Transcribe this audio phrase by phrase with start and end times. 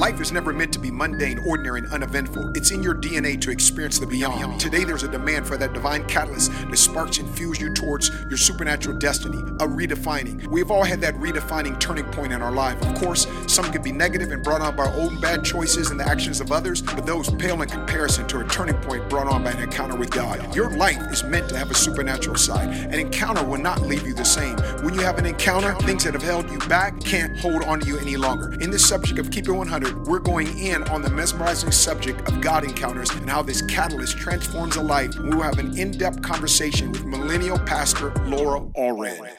[0.00, 2.56] Life is never meant to be mundane, ordinary, and uneventful.
[2.56, 4.58] It's in your DNA to experience the beyond.
[4.58, 8.38] Today, there's a demand for that divine catalyst that sparks and fuels you towards your
[8.38, 10.46] supernatural destiny, a redefining.
[10.46, 12.80] We've all had that redefining turning point in our life.
[12.80, 16.00] Of course, some can be negative and brought on by our own bad choices and
[16.00, 19.44] the actions of others, but those pale in comparison to a turning point brought on
[19.44, 20.56] by an encounter with God.
[20.56, 22.70] Your life is meant to have a supernatural side.
[22.70, 24.56] An encounter will not leave you the same.
[24.82, 27.86] When you have an encounter, things that have held you back can't hold on to
[27.86, 28.54] you any longer.
[28.62, 32.40] In this subject of Keep It 100, we're going in on the mesmerizing subject of
[32.40, 35.16] God encounters and how this catalyst transforms a life.
[35.18, 39.36] We will have an in depth conversation with millennial pastor Laura Allred.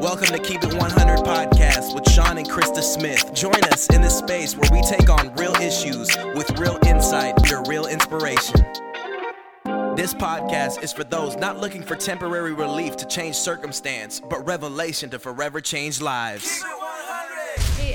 [0.00, 3.32] Welcome to Keep It 100 podcast with Sean and Christa Smith.
[3.34, 7.68] Join us in this space where we take on real issues with real insight, and
[7.68, 8.60] real inspiration.
[9.94, 15.10] This podcast is for those not looking for temporary relief to change circumstance, but revelation
[15.10, 16.64] to forever change lives.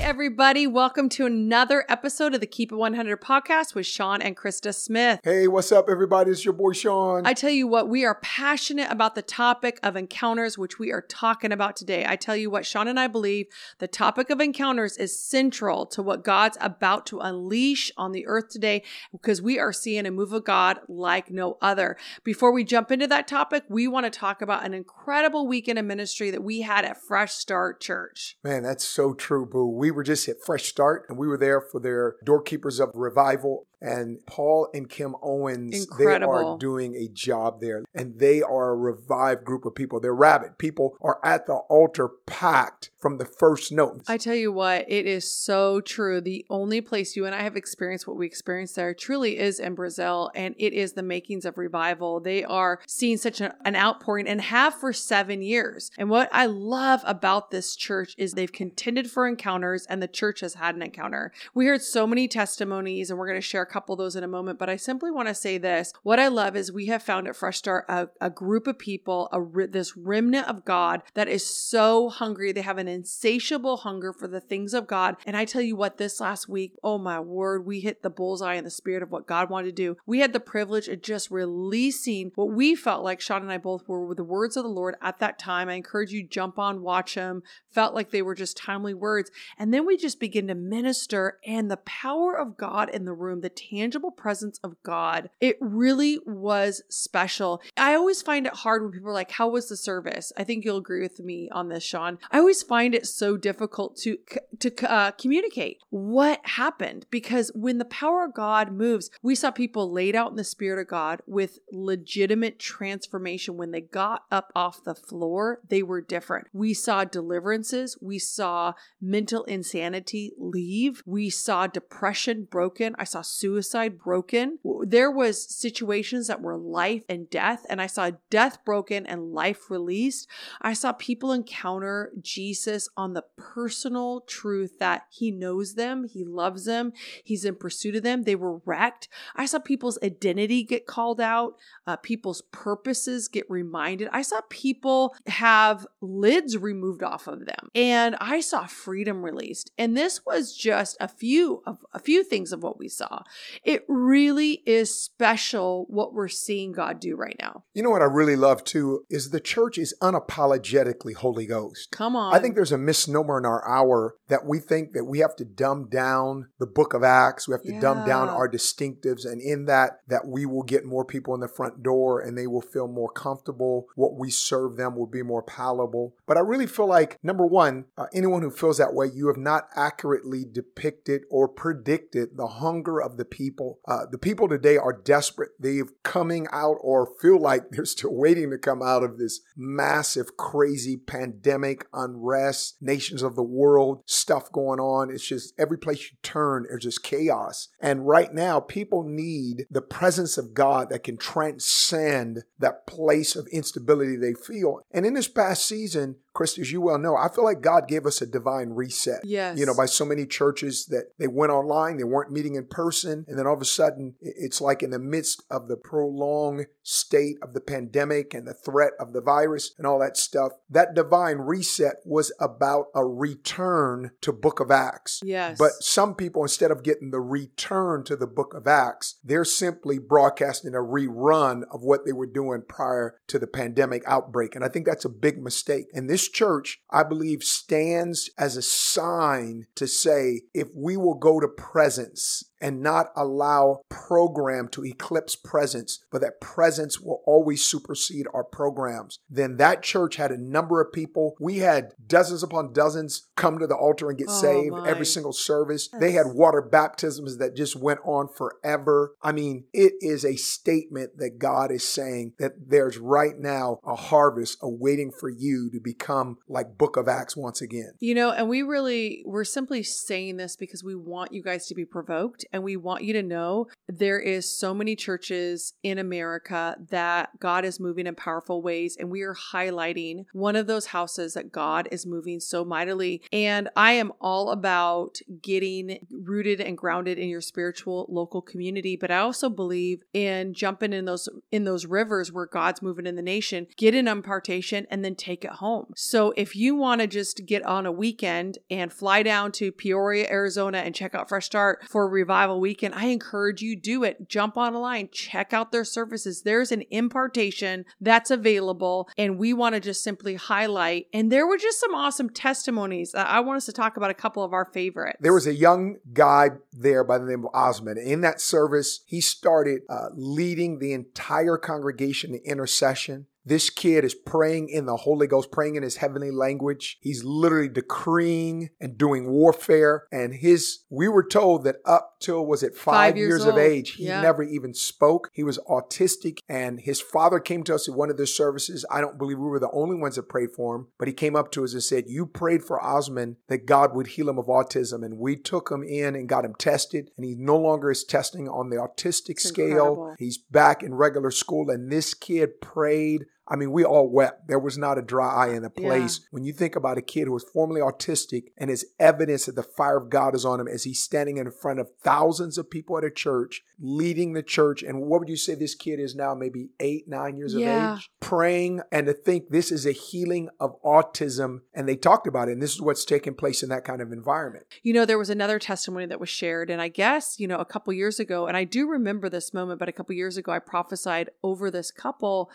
[0.08, 4.34] Hey, everybody, welcome to another episode of the Keep It 100 podcast with Sean and
[4.34, 5.20] Christa Smith.
[5.22, 6.30] Hey, what's up, everybody?
[6.30, 7.26] It's your boy Sean.
[7.26, 11.02] I tell you what, we are passionate about the topic of encounters, which we are
[11.02, 12.06] talking about today.
[12.08, 13.48] I tell you what, Sean and I believe
[13.80, 18.48] the topic of encounters is central to what God's about to unleash on the earth
[18.48, 21.98] today because we are seeing a move of God like no other.
[22.24, 25.84] Before we jump into that topic, we want to talk about an incredible weekend of
[25.84, 28.38] ministry that we had at Fresh Start Church.
[28.42, 29.68] Man, that's so true, Boo.
[29.68, 33.66] We were just at Fresh Start and we were there for their Doorkeepers of Revival.
[33.80, 36.32] And Paul and Kim Owens, Incredible.
[36.32, 37.84] they are doing a job there.
[37.94, 40.00] And they are a revived group of people.
[40.00, 40.58] They're rabid.
[40.58, 44.02] People are at the altar packed from the first note.
[44.08, 46.20] I tell you what, it is so true.
[46.20, 49.74] The only place you and I have experienced what we experienced there truly is in
[49.74, 52.18] Brazil, and it is the makings of revival.
[52.18, 55.90] They are seeing such a- an outpouring and have for seven years.
[55.96, 60.40] And what I love about this church is they've contended for encounters, and the church
[60.40, 61.30] has had an encounter.
[61.54, 64.28] We heard so many testimonies, and we're going to share couple of those in a
[64.28, 65.92] moment, but I simply want to say this.
[66.02, 69.28] What I love is we have found at Fresh Start a, a group of people,
[69.32, 72.52] a, this remnant of God that is so hungry.
[72.52, 75.16] They have an insatiable hunger for the things of God.
[75.26, 78.54] And I tell you what, this last week, oh my word, we hit the bullseye
[78.54, 79.96] in the spirit of what God wanted to do.
[80.06, 83.88] We had the privilege of just releasing what we felt like Sean and I both
[83.88, 85.68] were with the words of the Lord at that time.
[85.68, 87.42] I encourage you jump on, watch them.
[87.70, 89.30] Felt like they were just timely words.
[89.58, 93.40] And then we just begin to minister and the power of God in the room,
[93.40, 97.60] the tangible presence of God, it really was special.
[97.76, 100.32] I always find it hard when people are like, How was the service?
[100.36, 102.18] I think you'll agree with me on this, Sean.
[102.30, 104.18] I always find it so difficult to,
[104.60, 109.92] to uh, communicate what happened because when the power of God moves, we saw people
[109.92, 113.56] laid out in the spirit of God with legitimate transformation.
[113.56, 116.46] When they got up off the floor, they were different.
[116.52, 123.47] We saw deliverances, we saw mental insanity leave, we saw depression broken, I saw suicide
[123.88, 124.58] broken.
[124.82, 129.70] There was situations that were life and death, and I saw death broken and life
[129.70, 130.28] released.
[130.60, 136.64] I saw people encounter Jesus on the personal truth that he knows them, he loves
[136.64, 136.92] them,
[137.24, 138.24] he's in pursuit of them.
[138.24, 139.08] They were wrecked.
[139.36, 141.56] I saw people's identity get called out,
[141.86, 144.08] uh, people's purposes get reminded.
[144.12, 149.70] I saw people have lids removed off of them, and I saw freedom released.
[149.78, 153.22] And this was just a few of a few things of what we saw.
[153.64, 157.64] It really is special what we're seeing God do right now.
[157.74, 161.90] You know what I really love too is the church is unapologetically Holy Ghost.
[161.90, 162.34] Come on.
[162.34, 165.44] I think there's a misnomer in our hour that we think that we have to
[165.44, 167.48] dumb down the book of Acts.
[167.48, 169.24] We have to dumb down our distinctives.
[169.24, 172.46] And in that, that we will get more people in the front door and they
[172.46, 173.86] will feel more comfortable.
[173.94, 176.14] What we serve them will be more palatable.
[176.26, 179.36] But I really feel like, number one, uh, anyone who feels that way, you have
[179.36, 183.80] not accurately depicted or predicted the hunger of the people.
[183.86, 185.50] Uh, the people today are desperate.
[185.58, 190.36] They've coming out or feel like they're still waiting to come out of this massive,
[190.36, 195.10] crazy pandemic, unrest, nations of the world, stuff going on.
[195.10, 197.68] It's just every place you turn, there's just chaos.
[197.80, 203.46] And right now, people need the presence of God that can transcend that place of
[203.48, 204.80] instability they feel.
[204.90, 208.06] And in this past season, Chris, as you well know, I feel like God gave
[208.06, 209.22] us a divine reset.
[209.24, 209.58] Yes.
[209.58, 213.24] You know, by so many churches that they went online, they weren't meeting in person.
[213.26, 217.38] And then all of a sudden, it's like in the midst of the prolonged state
[217.42, 221.38] of the pandemic and the threat of the virus and all that stuff, that divine
[221.38, 225.20] reset was about a return to Book of Acts.
[225.24, 225.58] Yes.
[225.58, 229.98] But some people, instead of getting the return to the Book of Acts, they're simply
[229.98, 234.54] broadcasting a rerun of what they were doing prior to the pandemic outbreak.
[234.54, 235.86] And I think that's a big mistake.
[235.92, 241.40] And this church, I believe, stands as a sign to say if we will go
[241.40, 248.26] to presence and not allow program to eclipse presence, but that presence will always supersede
[248.32, 249.18] our programs.
[249.28, 251.34] Then that church had a number of people.
[251.40, 254.88] We had dozens upon dozens come to the altar and get Oh, saved my.
[254.88, 255.88] every single service.
[256.00, 259.14] They had water baptisms that just went on forever.
[259.22, 263.94] I mean, it is a statement that God is saying that there's right now a
[263.94, 267.92] harvest awaiting for you to become like Book of Acts once again.
[268.00, 271.74] You know, and we really, we're simply saying this because we want you guys to
[271.74, 276.76] be provoked and we want you to know there is so many churches in America
[276.90, 278.96] that God is moving in powerful ways.
[278.98, 283.22] And we are highlighting one of those houses that God is moving so mightily.
[283.32, 288.96] And I am all about getting rooted and grounded in your spiritual local community.
[288.96, 293.16] But I also believe in jumping in those, in those rivers where God's moving in
[293.16, 295.92] the nation, get an impartation and then take it home.
[295.96, 300.26] So if you want to just get on a weekend and fly down to Peoria,
[300.30, 304.28] Arizona and check out Fresh Start for a revival weekend, I encourage you do it.
[304.28, 306.42] Jump on a line, check out their services.
[306.42, 311.56] There's an impartation that's available and we want to just simply highlight and there were
[311.56, 313.14] just some awesome testimonies.
[313.14, 315.18] I I want us to talk about a couple of our favorites.
[315.20, 317.96] There was a young guy there by the name of Osman.
[317.96, 323.26] In that service, he started uh, leading the entire congregation in intercession.
[323.48, 326.98] This kid is praying in the Holy Ghost, praying in his heavenly language.
[327.00, 330.04] He's literally decreeing and doing warfare.
[330.12, 333.56] And his, we were told that up till was it five, Five years years, of
[333.56, 334.20] age, he Yeah.
[334.20, 335.30] never even spoke.
[335.32, 338.84] He was autistic, and his father came to us at one of the services.
[338.90, 341.34] I don't believe we were the only ones that prayed for him, but he came
[341.36, 344.46] up to us and said, "You prayed for Osman that God would heal him of
[344.46, 348.04] autism," and we took him in and got him tested, and he no longer is
[348.04, 349.68] testing on the autistic It's scale.
[349.68, 350.14] incredible.
[350.18, 353.24] He's back in regular school, and this kid prayed.
[353.50, 354.46] I mean, we all wept.
[354.46, 355.82] There was not a dry eye in the Yeah.
[355.88, 356.20] place.
[356.30, 359.62] When you think about a kid who was formerly autistic and is evidence that the
[359.62, 362.98] fire of God is on him as he's standing in front of thousands of people
[362.98, 364.82] at a church, leading the church.
[364.82, 366.34] And what would you say this kid is now?
[366.34, 367.60] Maybe eight, nine years Yeah.
[367.70, 368.10] of age?
[368.20, 371.62] Praying and to think this is a healing of autism.
[371.72, 372.52] And they talked about it.
[372.52, 374.66] And this is what's taking place in that kind of environment.
[374.82, 377.64] You know, there was another testimony that was shared, and I guess, you know, a
[377.64, 380.58] couple years ago, and I do remember this moment, but a couple years ago, I
[380.58, 382.50] prophesied over this couple,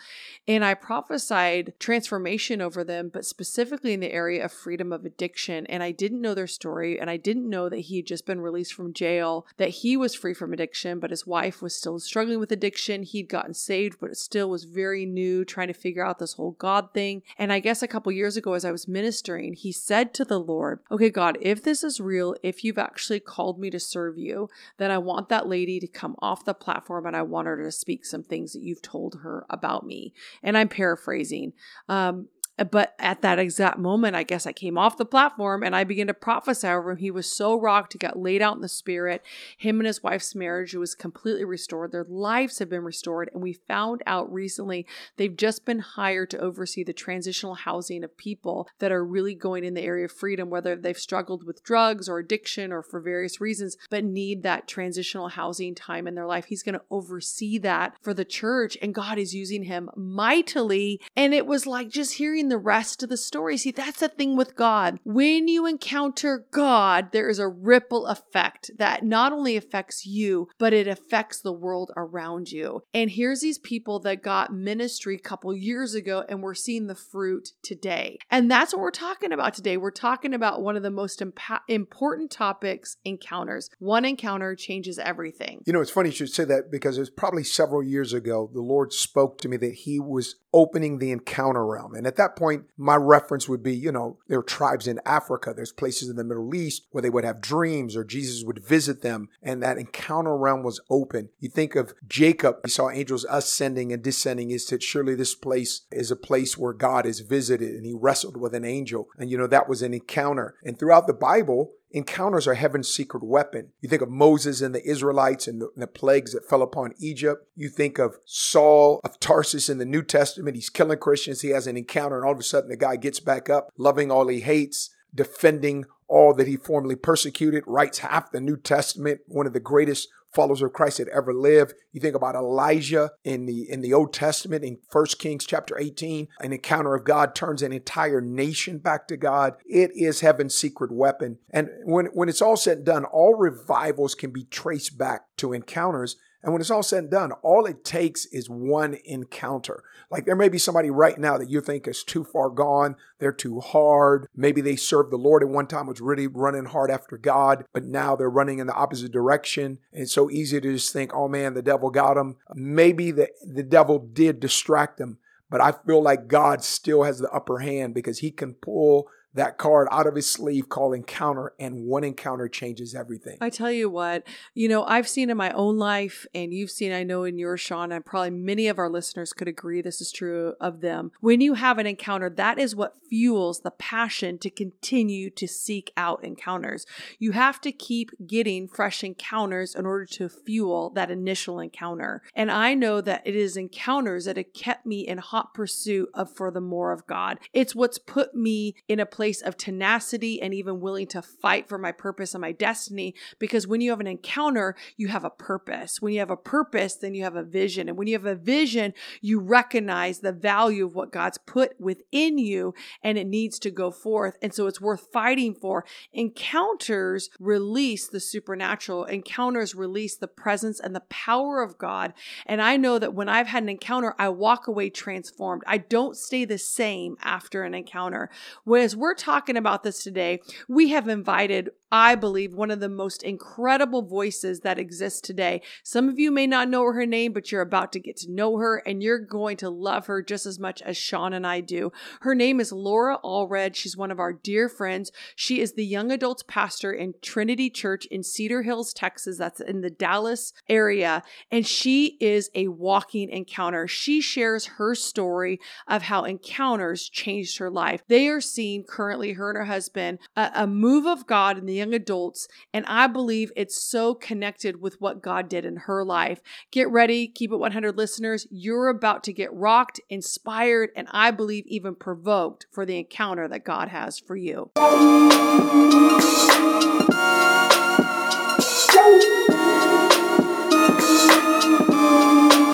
[0.48, 5.66] and I prophesied transformation over them, but specifically in the area of freedom of addiction.
[5.68, 8.42] And I didn't know their story, and I didn't know that he had just been
[8.42, 12.38] released from jail, that he was free from addiction, but his wife was still struggling
[12.38, 13.04] with addiction.
[13.04, 16.52] He'd gotten saved, but it still was very new, trying to figure out this whole
[16.52, 17.24] God thing.
[17.38, 20.40] And I guess a couple years ago, as I was ministering, he said to the
[20.40, 24.50] Lord, Okay, God, if this is real, if you've actually called me to serve you,
[24.80, 27.72] then I want that lady to come off the platform and I want her to
[27.72, 30.14] speak some things that you've told her about me.
[30.42, 31.54] And I'm paraphrasing.
[31.88, 32.28] Um,
[32.58, 35.84] Uh, but at that exact moment, I guess I came off the platform and I
[35.84, 36.98] began to prophesy over him.
[36.98, 39.24] He was so rocked, he got laid out in the spirit.
[39.58, 41.92] Him and his wife's marriage was completely restored.
[41.92, 43.30] Their lives have been restored.
[43.34, 44.86] And we found out recently
[45.18, 49.64] they've just been hired to oversee the transitional housing of people that are really going
[49.64, 53.42] in the area of freedom, whether they've struggled with drugs or addiction or for various
[53.42, 56.46] reasons, but need that transitional housing time in their life.
[56.46, 58.78] He's going to oversee that for the church.
[58.82, 61.02] And God is using him mightily.
[61.16, 63.58] And it was like just hearing the rest of the story.
[63.58, 65.00] See, that's the thing with God.
[65.04, 70.74] When you encounter God, there is a ripple effect that not only affects you, but
[70.74, 72.82] it affects the world around you.
[72.94, 76.96] And here's these people that got ministry a couple years ago, and we're seeing the
[76.96, 78.18] fruit today.
[78.30, 79.78] And that's what we're talking about today.
[79.78, 83.70] We're talking about one of the most impa- important topics encounters.
[83.80, 85.62] One encounter changes everything.
[85.66, 88.50] You know, it's funny you should say that because it was probably several years ago,
[88.54, 91.96] the Lord spoke to me that He was opening the encounter realm.
[91.96, 95.54] And at that point, my reference would be, you know, there are tribes in Africa,
[95.56, 99.02] there's places in the Middle East where they would have dreams or Jesus would visit
[99.02, 101.30] them, and that encounter realm was open.
[101.40, 104.50] You think of Jacob, he saw angels ascending and descending.
[104.50, 108.38] He said, Surely this place is a place where God is visited, and he wrestled
[108.38, 109.08] with an angel.
[109.18, 110.56] And, you know, that was an encounter.
[110.64, 113.70] And throughout the Bible, Encounters are heaven's secret weapon.
[113.80, 116.96] You think of Moses and the Israelites and the, and the, plagues that fell upon
[117.00, 117.48] Egypt.
[117.56, 120.56] You think of Saul of Tarsus in the New Testament.
[120.56, 121.42] He's killing Christians.
[121.42, 124.10] He has an encounter, and all of a sudden the guy gets back up, loving
[124.10, 129.46] all he hates, defending all that he formerly persecuted, writes half the New Testament, one
[129.46, 131.74] of the greatest followers of Christ that ever lived.
[131.92, 136.28] You think about Elijah in the in the Old Testament in 1 Kings chapter 18,
[136.40, 139.54] an encounter of God turns an entire nation back to God.
[139.66, 141.40] It is heaven's secret weapon.
[141.52, 145.54] And when when it's all said and done, all revivals can be traced back to
[145.54, 149.82] encounters and when it's all said and done, all it takes is one encounter.
[150.12, 153.32] Like there may be somebody right now that you think is too far gone, they're
[153.32, 154.28] too hard.
[154.36, 157.86] Maybe they served the Lord at one time, was really running hard after God, but
[157.86, 159.80] now they're running in the opposite direction.
[159.94, 162.36] And it's so easy to just think, oh man, the devil got them.
[162.54, 165.20] Maybe the, the devil did distract them,
[165.50, 169.58] but I feel like God still has the upper hand because he can pull that
[169.58, 173.38] card out of his sleeve called encounter and one encounter changes everything.
[173.42, 174.24] I tell you what
[174.54, 177.58] you know i've seen in my own life and you've seen i know in your
[177.58, 181.12] sean and probably many of our listeners could agree this is true of them.
[181.20, 185.92] When you have an encounter that is what fuels the passion to continue to seek
[185.98, 186.86] out encounters.
[187.20, 192.22] You have to keep getting fresh encounters in order to fuel that initial encounter.
[192.36, 196.32] And i know that it is encounters that have kept me in hot pursuit of
[196.32, 197.40] for the more of god.
[197.54, 201.70] It's what's put me in a place place of tenacity and even willing to fight
[201.70, 203.16] for my purpose and my destiny.
[203.40, 206.02] Because when you have an encounter, you have a purpose.
[206.02, 207.88] When you have a purpose, then you have a vision.
[207.88, 212.38] And when you have a vision, you recognize the value of what God's put within
[212.38, 214.36] you and it needs to go forth.
[214.42, 215.86] And so it's worth fighting for.
[216.12, 222.14] Encounters release the supernatural, encounters release the presence and the power of God.
[222.46, 225.64] And I know that when I've had an encounter, I walk away transformed.
[225.66, 228.30] I don't stay the same after an encounter.
[228.66, 233.22] Whereas we're talking about this today, we have invited, I believe, one of the most
[233.22, 235.62] incredible voices that exists today.
[235.84, 238.58] Some of you may not know her name, but you're about to get to know
[238.58, 241.92] her and you're going to love her just as much as Sean and I do.
[242.22, 243.76] Her name is Laura Allred.
[243.76, 245.12] She's one of our dear friends.
[245.36, 249.38] She is the young adults pastor in Trinity Church in Cedar Hills, Texas.
[249.38, 251.22] That's in the Dallas area.
[251.52, 253.88] And she is a walking encounter.
[253.88, 258.02] She shares her story of how encounters changed her life.
[258.08, 261.83] They are seeing currently, her and her husband, a, a move of God in the
[261.84, 262.48] young adults.
[262.74, 266.42] And I believe it's so connected with what God did in her life.
[266.72, 268.48] Get ready, keep it 100 listeners.
[268.50, 273.66] You're about to get rocked, inspired, and I believe even provoked for the encounter that
[273.66, 274.72] God has for you.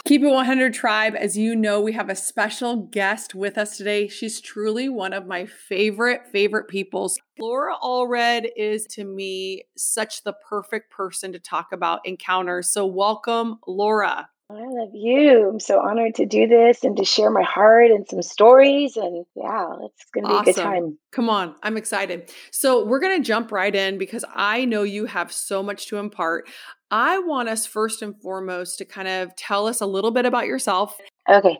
[0.09, 4.07] Keep It 100 Tribe, as you know, we have a special guest with us today.
[4.07, 7.13] She's truly one of my favorite, favorite people.
[7.37, 12.71] Laura Allred is to me such the perfect person to talk about encounters.
[12.71, 14.27] So, welcome, Laura.
[14.51, 15.47] I love you.
[15.47, 18.97] I'm so honored to do this and to share my heart and some stories.
[18.97, 20.41] And yeah, it's going to be awesome.
[20.41, 20.97] a good time.
[21.11, 21.53] Come on.
[21.61, 22.31] I'm excited.
[22.51, 25.97] So, we're going to jump right in because I know you have so much to
[25.97, 26.49] impart.
[26.89, 30.47] I want us first and foremost to kind of tell us a little bit about
[30.47, 30.97] yourself.
[31.29, 31.59] Okay.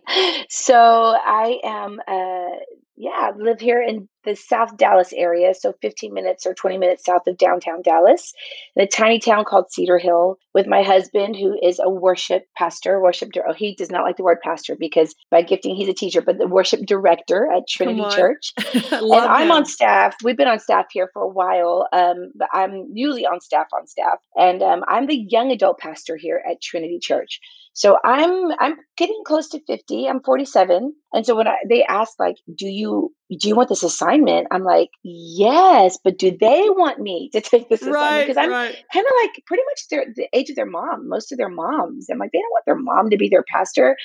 [0.50, 2.55] So I am, uh,
[3.00, 5.53] yeah, live here in the South Dallas area.
[5.53, 8.34] So 15 minutes or 20 minutes south of downtown Dallas
[8.75, 13.01] in a tiny town called Cedar Hill with my husband, who is a worship pastor,
[13.01, 16.22] worship, oh, he does not like the word pastor because by gifting, he's a teacher,
[16.22, 18.51] but the worship director at Trinity Church.
[18.91, 20.18] and I'm on staff.
[20.22, 23.88] We've been on staff here for a while, um, but I'm newly on staff on
[23.88, 24.20] staff.
[24.36, 27.39] And um, I'm the young adult pastor here at Trinity Church.
[27.74, 30.08] So I'm I'm getting close to 50.
[30.08, 30.94] I'm 47.
[31.14, 34.48] And so when I, they ask like, do you do you want this assignment?
[34.52, 38.28] I'm like, yes, but do they want me to take this assignment?
[38.28, 38.76] Because I'm right.
[38.92, 42.08] kind of like pretty much their, the age of their mom, most of their moms.
[42.10, 43.96] I'm like, they don't want their mom to be their pastor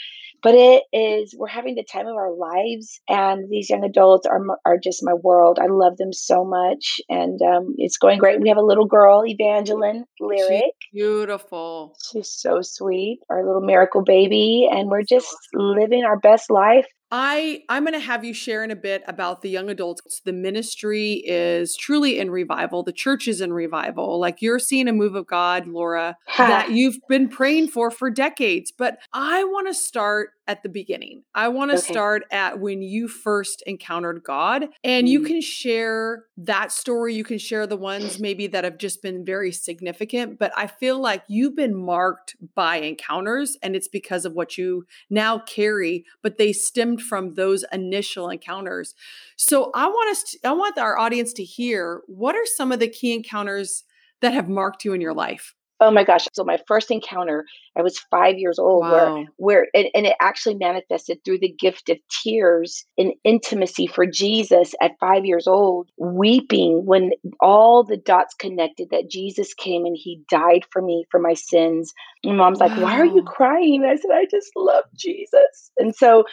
[0.45, 4.41] but it is we're having the time of our lives and these young adults are
[4.67, 5.59] are just my world.
[5.61, 8.41] I love them so much and um, it's going great.
[8.41, 10.63] We have a little girl evangeline lyric.
[10.93, 11.97] she's beautiful.
[12.13, 17.63] She's so sweet our little miracle baby and we're just living our best life I
[17.69, 20.21] I'm going to have you share in a bit about the young adults.
[20.25, 22.83] The ministry is truly in revival.
[22.83, 24.19] The church is in revival.
[24.19, 28.73] Like you're seeing a move of God, Laura, that you've been praying for for decades.
[28.77, 31.23] But I want to start at the beginning.
[31.35, 31.93] I want to okay.
[31.93, 35.11] start at when you first encountered God, and mm.
[35.11, 37.15] you can share that story.
[37.15, 40.39] You can share the ones maybe that have just been very significant.
[40.39, 44.87] But I feel like you've been marked by encounters, and it's because of what you
[45.09, 46.05] now carry.
[46.23, 48.95] But they stemmed from those initial encounters.
[49.37, 52.81] So I want us to, I want our audience to hear what are some of
[52.81, 53.85] the key encounters
[54.21, 55.55] that have marked you in your life?
[55.81, 56.27] Oh my gosh.
[56.33, 57.45] So my first encounter,
[57.77, 58.91] I was five years old Wow.
[58.91, 64.07] where where and, and it actually manifested through the gift of tears and intimacy for
[64.07, 69.97] Jesus at five years old, weeping when all the dots connected that Jesus came and
[69.99, 71.93] he died for me for my sins.
[72.23, 73.83] And mom's like, Why are you crying?
[73.83, 75.73] And I said, I just love Jesus.
[75.79, 76.25] And so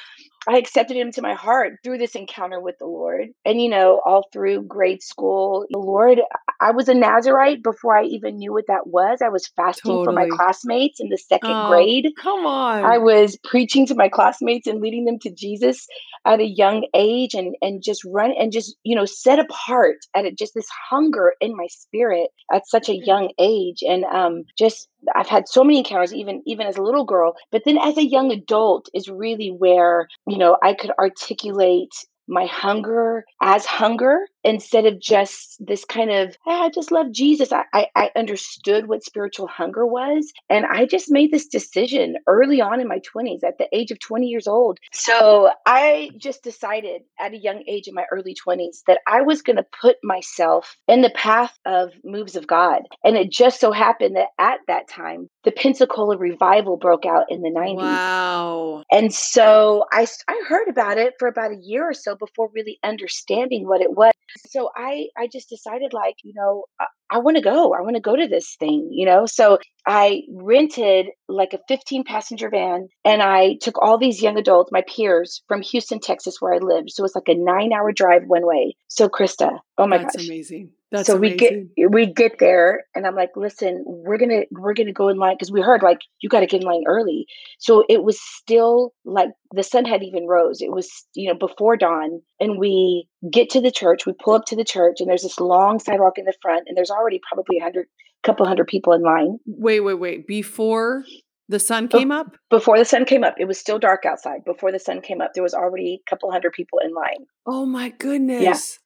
[0.47, 3.29] I accepted him to my heart through this encounter with the Lord.
[3.45, 6.19] And, you know, all through grade school, the Lord,
[6.59, 9.19] I was a Nazarite before I even knew what that was.
[9.23, 12.07] I was fasting for my classmates in the second Oh, grade.
[12.19, 12.83] come on.
[12.83, 15.85] I was preaching to my classmates and leading them to Jesus
[16.25, 20.25] at a young age and and just run and just you know set apart at
[20.37, 25.27] just this hunger in my spirit at such a young age and um just I've
[25.27, 28.31] had so many encounters even even as a little girl but then as a young
[28.31, 31.93] adult is really where you know I could articulate
[32.27, 37.51] my hunger as hunger instead of just this kind of "Ah, I just love Jesus.
[37.51, 42.61] I, I I understood what spiritual hunger was, and I just made this decision early
[42.61, 44.79] on in my twenties, at the age of twenty years old.
[44.91, 49.41] So I just decided at a young age in my early twenties that I was
[49.41, 53.71] going to put myself in the path of moves of God, and it just so
[53.71, 57.77] happened that at that time the Pensacola revival broke out in the nineties.
[57.77, 58.83] wow.
[58.91, 62.79] And so i i heard about it for about a year or so before really
[62.83, 64.11] understanding what it was.
[64.49, 67.73] So I, I just decided like, you know, I, I want to go.
[67.73, 69.25] I want to go to this thing, you know?
[69.25, 74.71] So I rented like a 15 passenger van and I took all these young adults,
[74.71, 76.91] my peers from Houston, Texas, where I lived.
[76.91, 78.75] So it's like a nine hour drive one way.
[78.87, 80.71] So Christa, oh my That's gosh amazing.
[80.91, 81.53] That's so we get
[81.89, 85.49] we get there and i'm like listen we're gonna we're gonna go in line because
[85.51, 87.25] we heard like you got to get in line early.
[87.59, 90.61] So it was still like the sun had even rose.
[90.61, 94.45] It was you know before dawn and we get to the church we pull up
[94.45, 97.57] to the church and there's this long sidewalk in the front and there's already probably
[97.59, 97.87] a hundred
[98.23, 99.37] couple hundred people in line.
[99.45, 100.27] Wait, wait, wait.
[100.27, 101.03] Before
[101.47, 102.35] the sun came up?
[102.49, 103.35] before the sun came up.
[103.37, 104.43] It was still dark outside.
[104.45, 107.25] Before the sun came up there was already a couple hundred people in line.
[107.45, 108.79] Oh my goodness.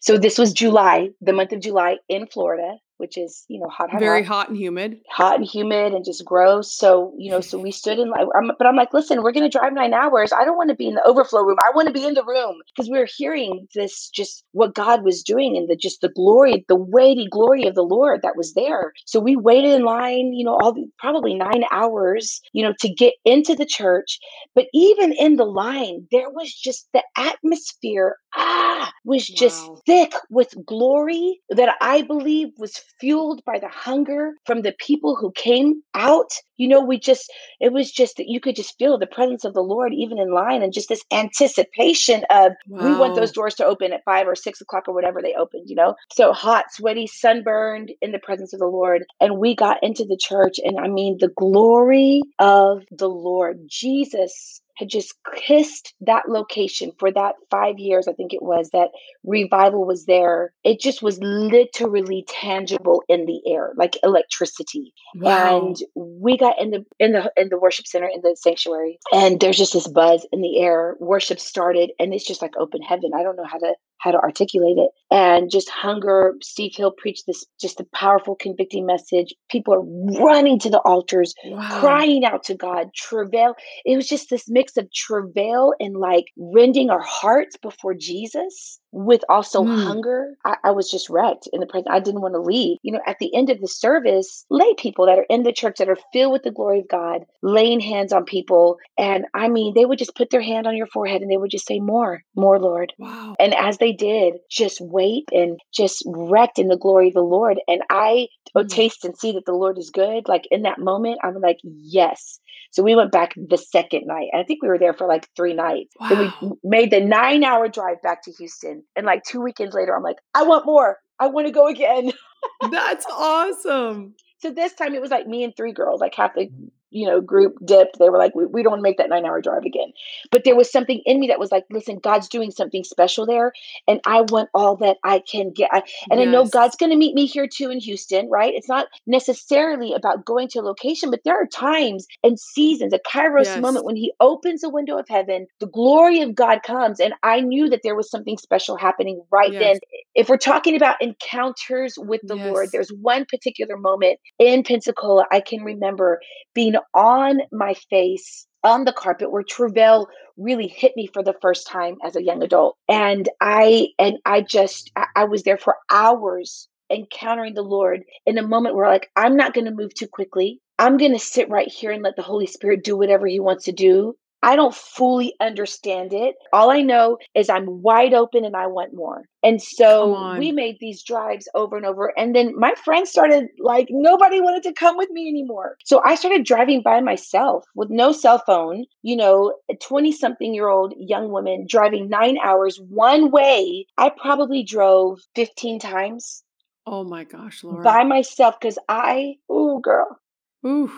[0.00, 3.90] So this was july the month of july in florida which is you know hot
[3.90, 4.32] hot Very hot.
[4.32, 5.00] hot and humid.
[5.10, 6.72] hot and humid and just gross.
[6.72, 8.28] So, you know, so we stood in line.
[8.36, 10.32] I'm, but I'm like, listen, we're going to drive nine hours.
[10.32, 11.56] I don't want to be in the overflow room.
[11.64, 15.02] I want to be in the room because we were hearing this, just what God
[15.02, 18.54] was doing and the, just the glory, the weighty glory of the Lord that was
[18.54, 18.92] there.
[19.06, 22.88] So we waited in line, you know, all the, probably nine hours, you know, to
[22.94, 24.20] get into the church.
[24.54, 28.14] But even in the line, there was just the atmosphere,
[29.04, 29.82] was just Wow.
[29.86, 35.32] thick with glory that I believe was fueled by the hunger from the people who
[35.32, 36.30] came out.
[36.58, 39.54] You know, we just, it was just that you could just feel the presence of
[39.54, 43.66] the Lord even in line and just this anticipation of we want those doors to
[43.66, 45.96] open at five or six o'clock or whatever they opened, you know?
[46.14, 49.04] So hot, sweaty, sunburned in the presence of the Lord.
[49.20, 53.60] And we got into the church, and I mean, the glory of the Lord.
[53.68, 58.90] Jesus had just kissed that location for that five years, I think it was, that
[59.24, 60.52] revival was there.
[60.64, 65.58] It just was literally tangible in the air, like electricity Wow.
[65.68, 69.38] and we got in the in the in the worship center in the sanctuary and
[69.40, 73.10] there's just this buzz in the air worship started and it's just like open heaven
[73.14, 77.24] i don't know how to how to articulate it and just hunger steve hill preached
[77.26, 81.68] this just a powerful convicting message people are running to the altars Wow.
[81.80, 86.90] crying out to god travail it was just this mix of travail and like rending
[86.90, 89.84] our hearts before jesus with also Mm.
[89.84, 92.92] hunger I, I was just wrecked in the presence i didn't want to leave you
[92.92, 95.88] know at the end of the service lay people that are in the church that
[95.88, 99.86] are filled with the glory of god laying hands on people and i mean they
[99.86, 102.58] would just put their hand on your forehead and they would just say more more
[102.58, 103.34] lord Wow.
[103.40, 107.58] and as they did, just wait and just wrecked in the glory of the Lord.
[107.68, 108.68] And I oh, Mm.
[108.68, 110.28] taste and see that the Lord is good.
[110.28, 112.38] Like in that moment, I'm like, yes.
[112.70, 114.28] So we went back the second night.
[114.32, 115.94] And I think we were there for like three nights.
[116.08, 116.32] Then we
[116.64, 118.82] made the nine hour drive back to Houston.
[118.96, 120.98] And like two weekends later, I'm like, I want more.
[121.20, 122.12] I want to go again.
[122.70, 124.14] That's awesome.
[124.38, 126.50] So this time it was like me and three girls, like half the
[126.92, 127.98] you know group dipped.
[127.98, 129.92] They were like, we, we don't want to make that nine hour drive again.
[130.30, 133.52] But there was something in me that was like, listen, God's doing something special there,
[133.88, 135.70] and I want all that I can get.
[135.72, 138.54] I, and I know God's going to meet me here too in Houston, right?
[138.54, 142.98] It's not necessarily about going to a location, but there are times and seasons, a
[143.00, 143.56] Kairos Yes.
[143.56, 147.40] moment when He opens a window of heaven, the glory of God comes, and I
[147.40, 149.78] knew that there was something special happening right then
[150.14, 155.40] if we're talking about encounters with the Lord, there's one particular moment in Pensacola I
[155.40, 156.20] can remember
[156.54, 161.66] being on my face on the carpet where travail really hit me for the first
[161.66, 162.76] time as a young adult.
[162.88, 168.46] And I and I just I, was there for hours encountering the Lord in a
[168.46, 170.60] moment where, like, I'm not going to move too quickly.
[170.78, 173.64] I'm going to sit right here and let the Holy Spirit do whatever He wants
[173.64, 174.14] to do.
[174.42, 176.34] I don't fully understand it.
[176.52, 179.24] All I know is I'm wide open and I want more.
[179.44, 182.12] And so we made these drives over and over.
[182.18, 185.76] And then my friends started like, nobody wanted to come with me anymore.
[185.84, 190.54] So I started driving by myself with no cell phone, you know, a 20 something
[190.54, 193.86] year old young woman driving nine hours one way.
[193.96, 196.42] I probably drove 15 times.
[196.86, 197.82] Oh my gosh, Laura.
[197.84, 200.18] By myself because I, oh, girl.
[200.66, 200.90] Ooh.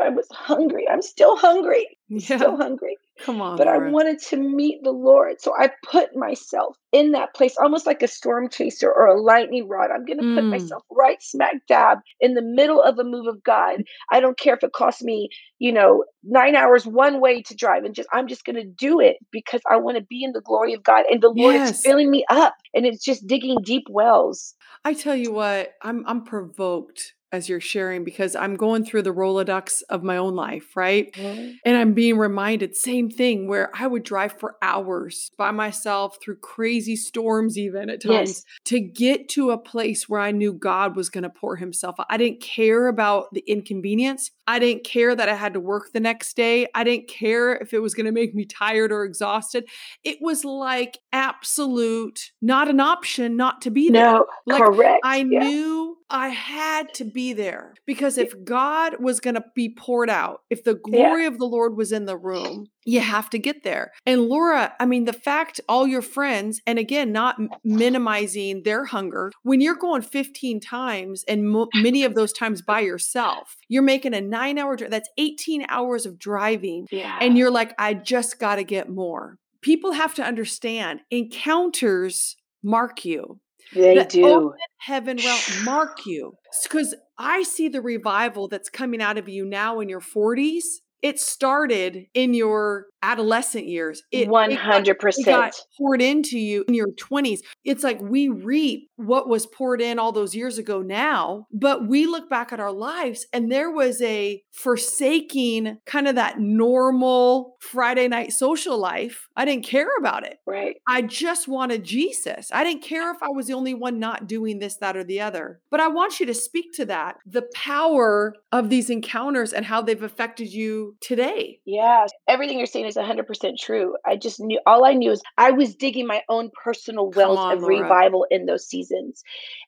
[0.00, 0.88] I was hungry.
[0.88, 1.86] I'm still hungry.
[2.08, 2.36] Yeah.
[2.36, 2.96] Still hungry.
[3.20, 3.56] Come on.
[3.56, 3.88] But Laura.
[3.88, 5.40] I wanted to meet the Lord.
[5.40, 9.68] So I put myself in that place, almost like a storm chaser or a lightning
[9.68, 9.90] rod.
[9.94, 10.50] I'm going to put Mm.
[10.50, 13.84] myself right smack dab in the middle of a move of God.
[14.10, 15.28] I don't care if it costs me,
[15.58, 18.98] you know, nine hours one way to drive and just, I'm just going to do
[19.00, 21.04] it because I want to be in the glory of God.
[21.10, 21.76] And the Lord Yes.
[21.76, 24.54] is filling me up and it's just digging deep wells.
[24.84, 29.14] I tell you what, I'm I'm provoked as you're sharing because I'm going through the
[29.14, 31.10] Rolodex of my own life, right?
[31.16, 36.36] And I'm being reminded, same thing, where I would drive for hours by myself through
[36.36, 38.44] crazy storms, even at times, Yes.
[38.66, 42.06] to get to a place where I knew God was going to pour Himself out.
[42.10, 44.30] I didn't care about the inconvenience.
[44.46, 46.66] I didn't care that I had to work the next day.
[46.74, 49.64] I didn't care if it was going to make me tired or exhausted.
[50.04, 54.12] It was like absolute, not an option not to be there.
[54.12, 55.00] No, Like, correct.
[55.04, 55.38] I Yeah.
[55.40, 60.42] knew I had to be there because if God was going to be poured out,
[60.50, 63.92] if the glory of the Lord was in the room, you have to get there.
[64.04, 69.32] And Laura, I mean, the fact all your friends, and again, not minimizing their hunger,
[69.42, 74.12] when you're going 15 times and mo- many of those times by yourself, you're making
[74.12, 74.90] a nine hour drive.
[74.90, 76.88] That's 18 hours of driving.
[76.90, 77.18] Yeah.
[77.22, 79.38] And you're like, I just got to get more.
[79.62, 83.40] People have to understand encounters mark you
[83.74, 84.54] they that oh, do.
[84.78, 86.34] heaven realm mark you.
[86.62, 90.62] Because i see the revival that's coming out of you now in your 40s
[91.02, 95.56] it started in your adolescent years it, One it got- hundred it got percent.
[95.78, 100.12] poured into you in your 20s it's like we reap what was poured in all
[100.12, 104.40] those years ago now but we look back at our lives and there was a
[104.52, 110.76] forsaking kind of that normal friday night social life i didn't care about it Right.
[110.86, 112.50] I just wanted Jesus.
[112.52, 115.20] I didn't care if I was the only one not doing this, that, or the
[115.20, 115.60] other.
[115.70, 119.80] But I want you to speak to that the power of these encounters and how
[119.80, 121.60] they've affected you today.
[121.64, 123.96] Yeah, everything you're saying is 100% true.
[124.06, 127.56] I just knew all I knew is I was digging my own personal wells on,
[127.56, 127.82] of Laura.
[127.82, 129.22] revival in those seasons.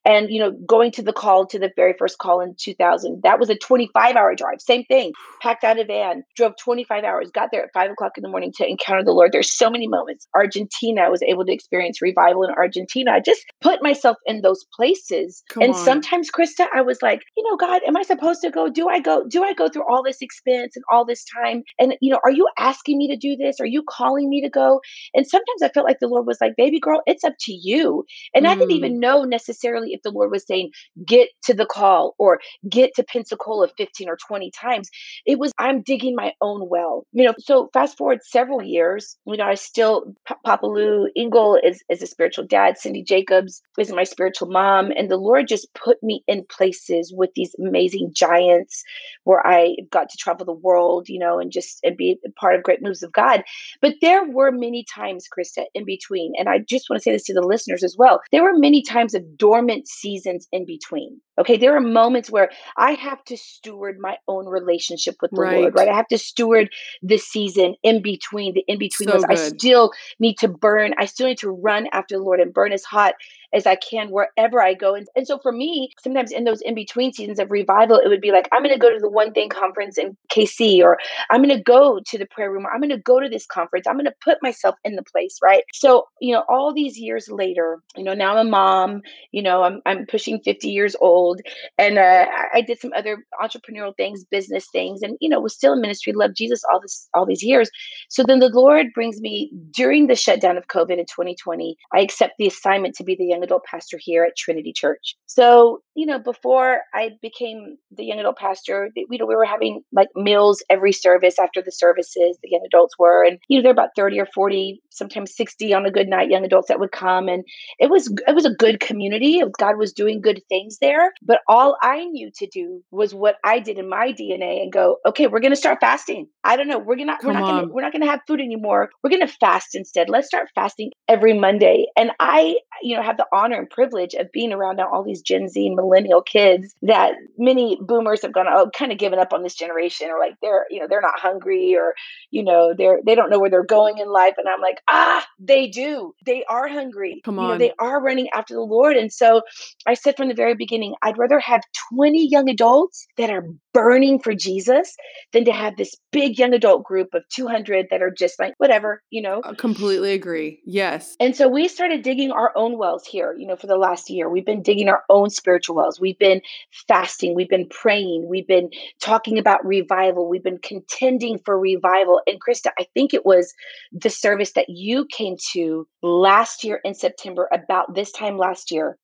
[0.05, 3.39] And, you know, going to the call to the very first call in 2000, that
[3.39, 4.61] was a 25 hour drive.
[4.61, 8.23] Same thing, packed out a van, drove 25 hours, got there at five o'clock in
[8.23, 9.33] the morning to encounter the Lord.
[9.33, 10.27] There's so many moments.
[10.35, 13.13] Argentina, I was able to experience revival in Argentina.
[13.13, 15.43] I just put myself in those places.
[15.49, 15.85] Come and on.
[15.85, 18.69] sometimes, Christa, I was like, you know, God, am I supposed to go?
[18.69, 19.27] Do I go?
[19.29, 21.63] Do I go through all this expense and all this time?
[21.79, 23.61] And, you know, are you asking me to do this?
[23.61, 24.81] Are you calling me to go?
[25.15, 28.05] And sometimes I felt like the Lord was like, baby girl, it's up to you.
[28.35, 28.77] And I didn't Mm.
[28.77, 30.71] even know necessarily if the Lord was saying,
[31.07, 34.91] get to the call or get to Pensacola 15 or 20 times.
[35.27, 37.07] It was, I'm digging my own well.
[37.13, 41.59] You know, so fast forward several years, you know, I still, Pa- Papa Lou Engle
[41.63, 42.79] is, is a spiritual dad.
[42.79, 44.91] Cindy Jacobs is my spiritual mom.
[44.97, 48.83] And the Lord just put me in places with these amazing giants
[49.25, 52.63] where I got to travel the world, you know, and just and be part of
[52.63, 53.45] great moves of God.
[53.81, 56.33] But there were many times, Christa, in between.
[56.39, 58.21] And I just want to say this to the listeners as well.
[58.33, 61.21] There were many times of dormant seasons in between.
[61.39, 61.57] Okay.
[61.57, 65.75] There are moments where I have to steward my own relationship with the Lord, Right.
[65.75, 65.89] right?
[65.89, 66.71] I have to steward
[67.03, 69.91] this season in between, the in between So I still
[70.21, 70.95] need to burn.
[70.99, 73.15] I still need to run after the Lord and burn as hot
[73.53, 74.95] as I can wherever I go.
[74.95, 78.21] And, and so for me, sometimes in those in between seasons of revival, it would
[78.21, 80.99] be like, I'm going to go to the One Thing conference in KC, or
[81.31, 83.47] I'm going to go to the prayer room, or I'm going to go to this
[83.47, 83.87] conference.
[83.87, 85.65] I'm going to put myself in the place, right?
[85.73, 89.03] So, you know, all these years later, you know, now I'm a mom,
[89.33, 91.41] you know, I'm, I'm pushing 50 years old,
[91.79, 95.73] and uh, I did some other entrepreneurial things, business things, and, you know, was still
[95.73, 97.71] in ministry, loved Jesus all this, all these years.
[98.09, 101.77] So then the Lord brings me during the shutdown of COVID in 2020.
[101.93, 105.17] I accept the assignment to be the young adult pastor here at Trinity Church.
[105.27, 109.83] So you know, before I became the young adult pastor, you know, we were having
[109.93, 113.25] like meals every service after the services, the young adults were.
[113.25, 116.31] And, you know, there are about 30 or 40, sometimes 60 on a good night,
[116.31, 117.29] young adults that would come.
[117.29, 117.45] And
[117.79, 119.41] it was, it was a good community.
[119.59, 121.13] God was doing good things there.
[121.23, 124.97] But all I knew to do was what I did in my DNA and go,
[125.07, 126.27] okay, we're going to start fasting.
[126.43, 126.79] I don't know.
[126.79, 128.91] We're gonna, we're not going to, we're not going to have food anymore.
[129.03, 130.09] We're going to fast instead.
[130.09, 131.87] Let's start fasting every Monday.
[131.97, 135.23] And I, you know, have the honor and privilege of being around now all these
[135.23, 139.33] Gen Z and millennial kids that many boomers have gone, oh, kind of given up
[139.33, 141.95] on this generation or like they're, you know, they're not hungry or,
[142.31, 144.35] you know, they're, they don't know where they're going in life.
[144.39, 146.15] And I'm like, ah, they do.
[146.25, 147.21] They are hungry.
[147.25, 147.45] Come on.
[147.45, 148.97] You know, they are running after the Lord.
[148.97, 149.43] And so
[149.87, 151.61] I said from the very beginning, I'd rather have
[151.95, 153.45] 20 young adults that are
[153.75, 154.97] burning for Jesus
[155.33, 159.03] than to have this big young adult group of 200 that are just like, whatever,
[159.11, 159.43] you know?
[159.45, 160.61] I completely agree.
[160.65, 161.17] Yes.
[161.21, 164.31] And so we started digging our own wells here, you know, for the last year.
[164.31, 166.01] We've been digging our own spiritual wells.
[166.01, 166.41] We've been
[166.89, 167.35] fasting.
[167.35, 168.29] We've been praying.
[168.29, 170.29] We've been talking about revival.
[170.29, 172.21] We've been contending for revival.
[172.27, 173.53] And Christa, I think it was
[173.93, 178.97] the service that you came to last year in September, about this time last year.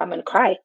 [0.00, 0.56] I'm going to cry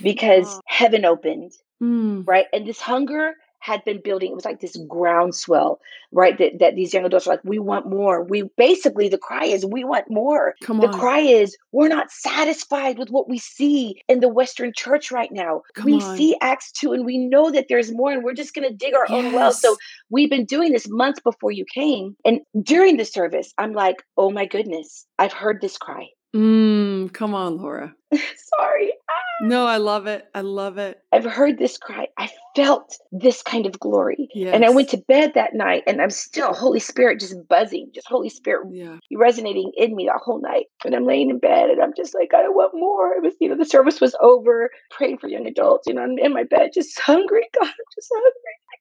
[0.00, 2.22] because heaven opened, Mm.
[2.26, 2.46] right?
[2.52, 4.32] And this hunger had been building.
[4.32, 5.78] It was like this groundswell,
[6.10, 6.36] right?
[6.38, 8.24] That, that these young adults are like, we want more.
[8.24, 10.54] We basically, the cry is, we want more.
[10.62, 10.98] Come The on.
[10.98, 15.62] cry is, we're not satisfied with what we see in the Western church right now.
[15.74, 16.16] Come we on.
[16.16, 18.94] see Acts 2 and we know that there's more, and we're just going to dig
[18.94, 19.52] our own well.
[19.52, 19.76] So
[20.10, 22.16] we've been doing this months before you came.
[22.24, 26.08] And during the service, I'm like, oh my goodness, I've heard this cry.
[26.34, 27.94] Mm, come on, Laura.
[28.12, 28.92] Sorry.
[29.40, 30.24] No, I love it.
[30.34, 30.98] I love it.
[31.12, 32.06] I've heard this cry.
[32.18, 34.28] I felt this kind of glory.
[34.54, 38.06] And I went to bed that night and I'm still, Holy Spirit just buzzing, just
[38.06, 38.98] Holy Spirit Yeah.
[39.16, 40.66] resonating in me the whole night.
[40.84, 43.14] And I'm laying in bed and I'm just like, I want more.
[43.14, 45.86] It was, you know, the service was over, praying for young adults.
[45.86, 47.42] You know, I'm in my bed, just hungry.
[47.60, 48.30] God, I'm just hungry.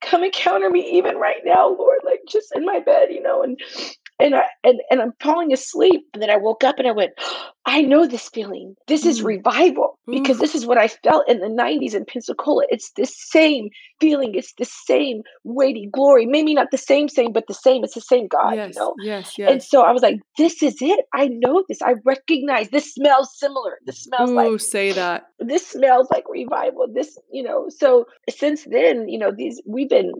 [0.01, 3.59] Come encounter me even right now, Lord, like just in my bed, you know, and
[4.21, 6.01] and I and, and I'm falling asleep.
[6.13, 7.11] And then I woke up and I went,
[7.65, 8.75] I know this feeling.
[8.87, 9.25] This is Mm.
[9.25, 10.41] revival because Oof.
[10.41, 12.63] this is what I felt in the 90s in Pensacola.
[12.69, 14.33] It's the same feeling.
[14.35, 16.25] It's the same weighty glory.
[16.25, 17.83] Maybe not the same, same, but the same.
[17.83, 18.73] It's the same God, yes.
[18.73, 18.95] you know?
[19.03, 19.37] Yes.
[19.37, 19.51] yes.
[19.51, 21.05] And so I was like, this is it.
[21.13, 21.81] I know this.
[21.81, 23.77] I recognize this smells similar.
[23.85, 25.23] This smells Ooh, like say that.
[25.39, 26.87] this smells like revival.
[26.93, 30.13] This, you know, so since then, you know, these we've been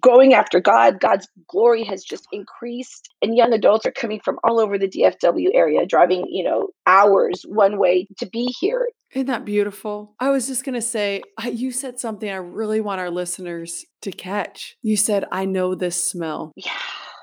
[0.00, 1.00] going after God.
[1.00, 3.08] God's glory has just increased.
[3.22, 7.42] And young adults are coming from all over the DFW area, driving, you know, hours
[7.46, 8.88] one way to be here.
[9.14, 10.14] Isn't that beautiful?
[10.18, 14.10] I was just going to say, you said something I really want our listeners to
[14.10, 14.76] catch.
[14.82, 16.52] You said, I know this smell.
[16.56, 16.72] Yeah.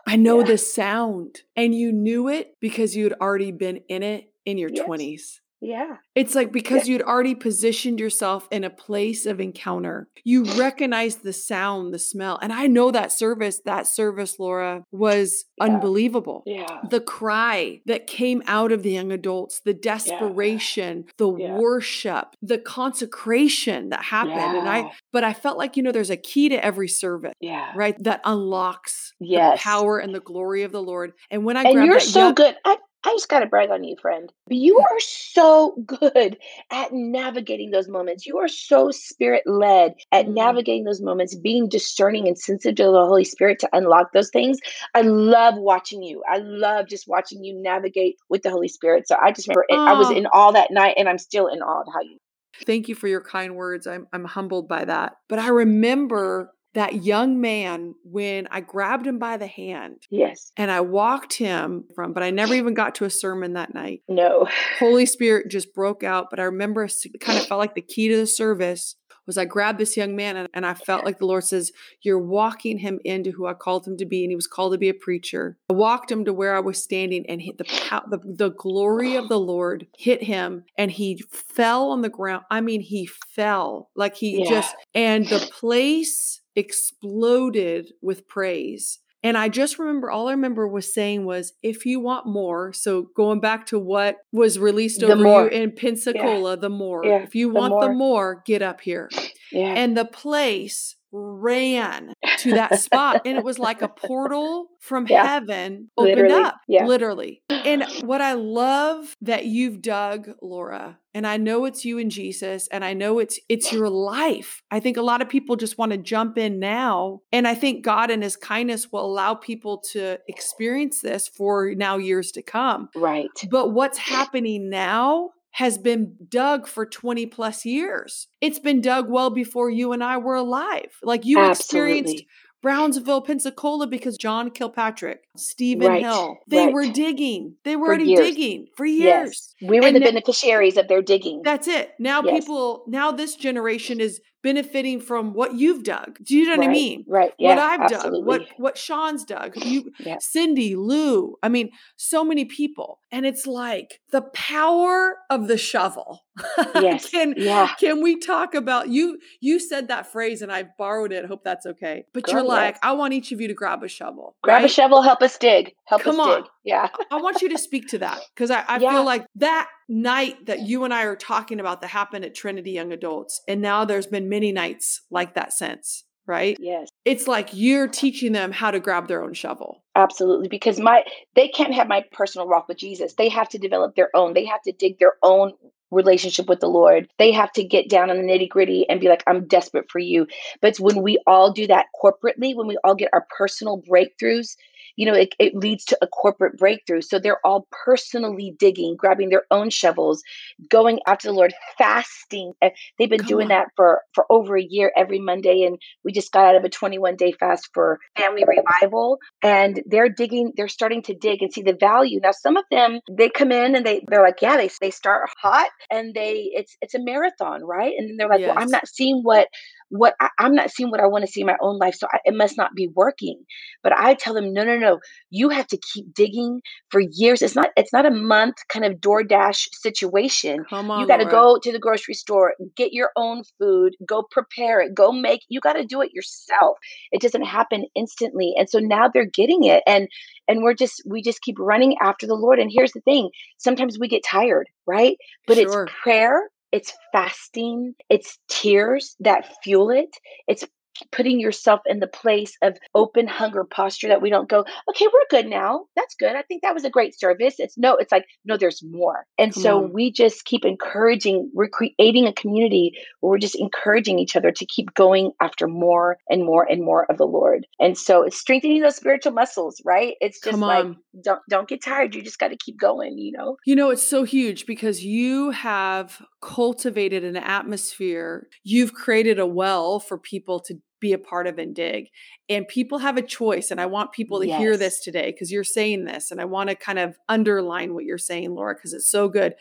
[0.07, 0.45] I know Yeah.
[0.47, 1.41] this sound.
[1.55, 4.85] And you knew it because you'd already been in it in your Yes.
[4.87, 5.40] 20s.
[5.61, 5.97] Yeah.
[6.15, 10.07] It's like because you'd already positioned yourself in a place of encounter.
[10.23, 12.39] You recognize the sound, the smell.
[12.41, 15.65] And I know that service, that service, Laura, was Yeah.
[15.65, 16.41] unbelievable.
[16.47, 16.79] Yeah.
[16.89, 21.57] The cry that came out of the young adults, the desperation, the Yeah.
[21.57, 24.57] worship, the consecration that happened.
[24.57, 27.71] And I, but I felt like, you know, there's a key to every service, Yeah.
[27.75, 27.95] right?
[28.03, 29.59] That unlocks Yes.
[29.59, 31.13] the power and the glory of the Lord.
[31.29, 32.55] And when I And you're so young- good.
[32.65, 34.31] I, I just got to brag on you, friend.
[34.49, 36.37] You are so good
[36.69, 38.27] at navigating those moments.
[38.27, 40.35] You are so spirit led at Mm.
[40.35, 44.59] navigating those moments, being discerning and sensitive to the Holy Spirit to unlock those things.
[44.93, 46.21] I love watching you.
[46.29, 49.07] I love just watching you navigate with the Holy Spirit.
[49.07, 51.61] So I just remember it, I was in awe that night, and I'm still in
[51.63, 52.17] awe of how you.
[52.65, 53.87] Thank you for your kind words.
[53.87, 55.13] I'm I'm humbled by that.
[55.27, 60.51] But I remember that young man when I grabbed him by the hand Yes.
[60.57, 64.03] and I walked him from, but I never even got to a sermon that night.
[64.07, 64.47] No.
[64.79, 66.29] Holy Spirit just broke out.
[66.29, 68.95] But I remember it kind of felt like the key to the service
[69.27, 72.17] was I grabbed this young man and, and I felt like the Lord says, You're
[72.17, 74.23] walking him into who I called him to be.
[74.23, 75.57] And he was called to be a preacher.
[75.69, 77.65] I walked him to where I was standing and hit the,
[78.09, 82.45] the, the glory of the Lord hit him and he fell on the ground.
[82.49, 84.49] I mean, he fell like he Yeah.
[84.49, 88.99] just, and the place exploded with praise.
[89.23, 93.09] And I just remember all I remember was saying was, if you want more, so
[93.15, 95.43] going back to what was released The over more.
[95.43, 97.05] you in Pensacola, the more.
[97.05, 97.95] Yeah, If you the want the more.
[97.95, 99.09] more, get up here.
[99.51, 99.73] Yeah.
[99.75, 103.21] And the place ran to that spot.
[103.25, 105.25] and it was like a portal from Yeah.
[105.25, 106.55] heaven opened Literally, up.
[106.67, 106.85] yeah.
[106.85, 107.41] Literally.
[107.49, 112.67] And what I love that you've dug, Laura, and I know it's you and Jesus,
[112.69, 114.61] and I know it's it's your life.
[114.71, 117.19] I think a lot of people just want to jump in now.
[117.33, 121.97] And I think God and his kindness will allow people to experience this for now
[121.97, 122.89] years to come.
[122.95, 123.27] right.
[123.49, 128.27] But what's happening now has been dug for 20 plus years.
[128.39, 130.97] It's been dug well before you and I were alive.
[131.03, 131.99] Like you Absolutely.
[131.99, 132.23] experienced
[132.61, 136.73] Brownsville, Pensacola, because John Kilpatrick, Stephen Right, Hill, they right.
[136.73, 137.55] were digging.
[137.63, 138.19] They were For already years.
[138.19, 139.01] digging for years.
[139.03, 139.50] Yes.
[139.61, 141.41] We were And the now- beneficiaries of their digging.
[141.43, 141.91] That's it.
[141.99, 142.41] Now Yes.
[142.41, 146.17] people, now this generation is benefiting from what you've dug.
[146.23, 147.05] Do you know what I mean?
[147.07, 147.31] Right.
[147.37, 147.49] Yeah.
[147.49, 148.19] what I've absolutely.
[148.21, 150.17] dug, what what Sean's dug, you, Yeah.
[150.19, 151.35] Cindy, Lou.
[151.43, 156.21] I mean, so many people, and it's like the power of the shovel.
[156.75, 157.09] Yes.
[157.09, 157.67] can yeah.
[157.79, 159.19] can we talk about you?
[159.41, 161.25] You said that phrase, and I borrowed it.
[161.25, 162.05] Hope that's okay.
[162.13, 162.47] But Go you're ahead.
[162.49, 164.35] like, I want each of you to grab a shovel.
[164.41, 165.73] Grab a shovel, help us dig.
[165.85, 166.41] Help Come us on.
[166.41, 166.49] dig.
[166.63, 166.89] Yeah.
[167.09, 168.91] I want you to speak to that because I, I Yeah.
[168.91, 172.71] feel like that night that you and I are talking about that happened at Trinity
[172.71, 176.57] Young Adults, and now there's been many nights like that since, right?
[176.59, 176.89] Yes.
[177.03, 179.83] It's like you're teaching them how to grab their own shovel.
[179.95, 180.47] Absolutely.
[180.47, 181.03] Because my
[181.35, 183.15] they can't have my personal walk with Jesus.
[183.15, 184.33] They have to develop their own.
[184.33, 185.53] They have to dig their own
[185.91, 187.09] relationship with the Lord.
[187.19, 189.99] They have to get down on the nitty gritty and be like, I'm desperate for
[189.99, 190.25] you.
[190.61, 194.55] But it's when we all do that corporately, when we all get our personal breakthroughs,
[194.95, 197.01] you know, it, it leads to a corporate breakthrough.
[197.01, 200.21] So they're all personally digging, grabbing their own shovels,
[200.69, 202.53] going after the Lord, fasting.
[202.61, 203.49] Uh, They've been Come doing on.
[203.49, 206.69] that for for over a year every Monday, and we just got out of a
[206.69, 209.17] 21 day fast for family revival.
[209.41, 212.19] And they're digging, they're starting to dig and see the value.
[212.21, 215.29] Now, some of them they come in and they they're like, yeah, they they start
[215.41, 217.93] hot and they it's it's a marathon, right?
[217.97, 219.47] And they're like, well, I'm not seeing what
[219.89, 222.07] what I, I'm not seeing what I want to see in my own life, so
[222.11, 223.43] I, it must not be working.
[223.83, 227.41] But I tell them, no, no, no, you have to keep digging for years.
[227.41, 230.65] It's not it's not a month kind of DoorDash situation.
[230.69, 234.23] Come on, You got to go to the grocery store, get your own food, go
[234.31, 235.41] prepare it, go make.
[235.49, 236.77] You got to do it yourself.
[237.11, 238.53] It doesn't happen instantly.
[238.57, 240.07] And so now they're getting it and
[240.47, 242.59] and we're just we just keep running after the Lord.
[242.59, 245.17] And here's the thing, sometimes we get tired, right?
[245.47, 245.83] But Sure.
[245.85, 250.09] it's prayer, it's fasting, it's tears that fuel it.
[250.47, 250.65] It's
[251.11, 255.27] putting yourself in the place of open hunger posture that we don't go, okay, we're
[255.29, 255.85] good now.
[255.95, 256.35] That's good.
[256.35, 257.55] I think that was a great service.
[257.59, 259.25] It's no, it's like, no, there's more.
[259.37, 259.93] And Come so on.
[259.93, 264.65] we just keep encouraging, we're creating a community where we're just encouraging each other to
[264.65, 267.65] keep going after more and more and more of the Lord.
[267.79, 270.15] And so it's strengthening those spiritual muscles, right?
[270.21, 270.97] It's just Come like on.
[271.23, 272.15] don't don't get tired.
[272.15, 273.57] You just got to keep going, you know?
[273.65, 278.47] You know, it's so huge because you have cultivated an atmosphere.
[278.63, 282.07] You've created a well for people to be a part of and dig.
[282.47, 283.71] And people have a choice.
[283.71, 286.31] And I want people to hear this today because you're saying this.
[286.31, 289.55] And I want to kind of underline what you're saying, Laura, because it's so good.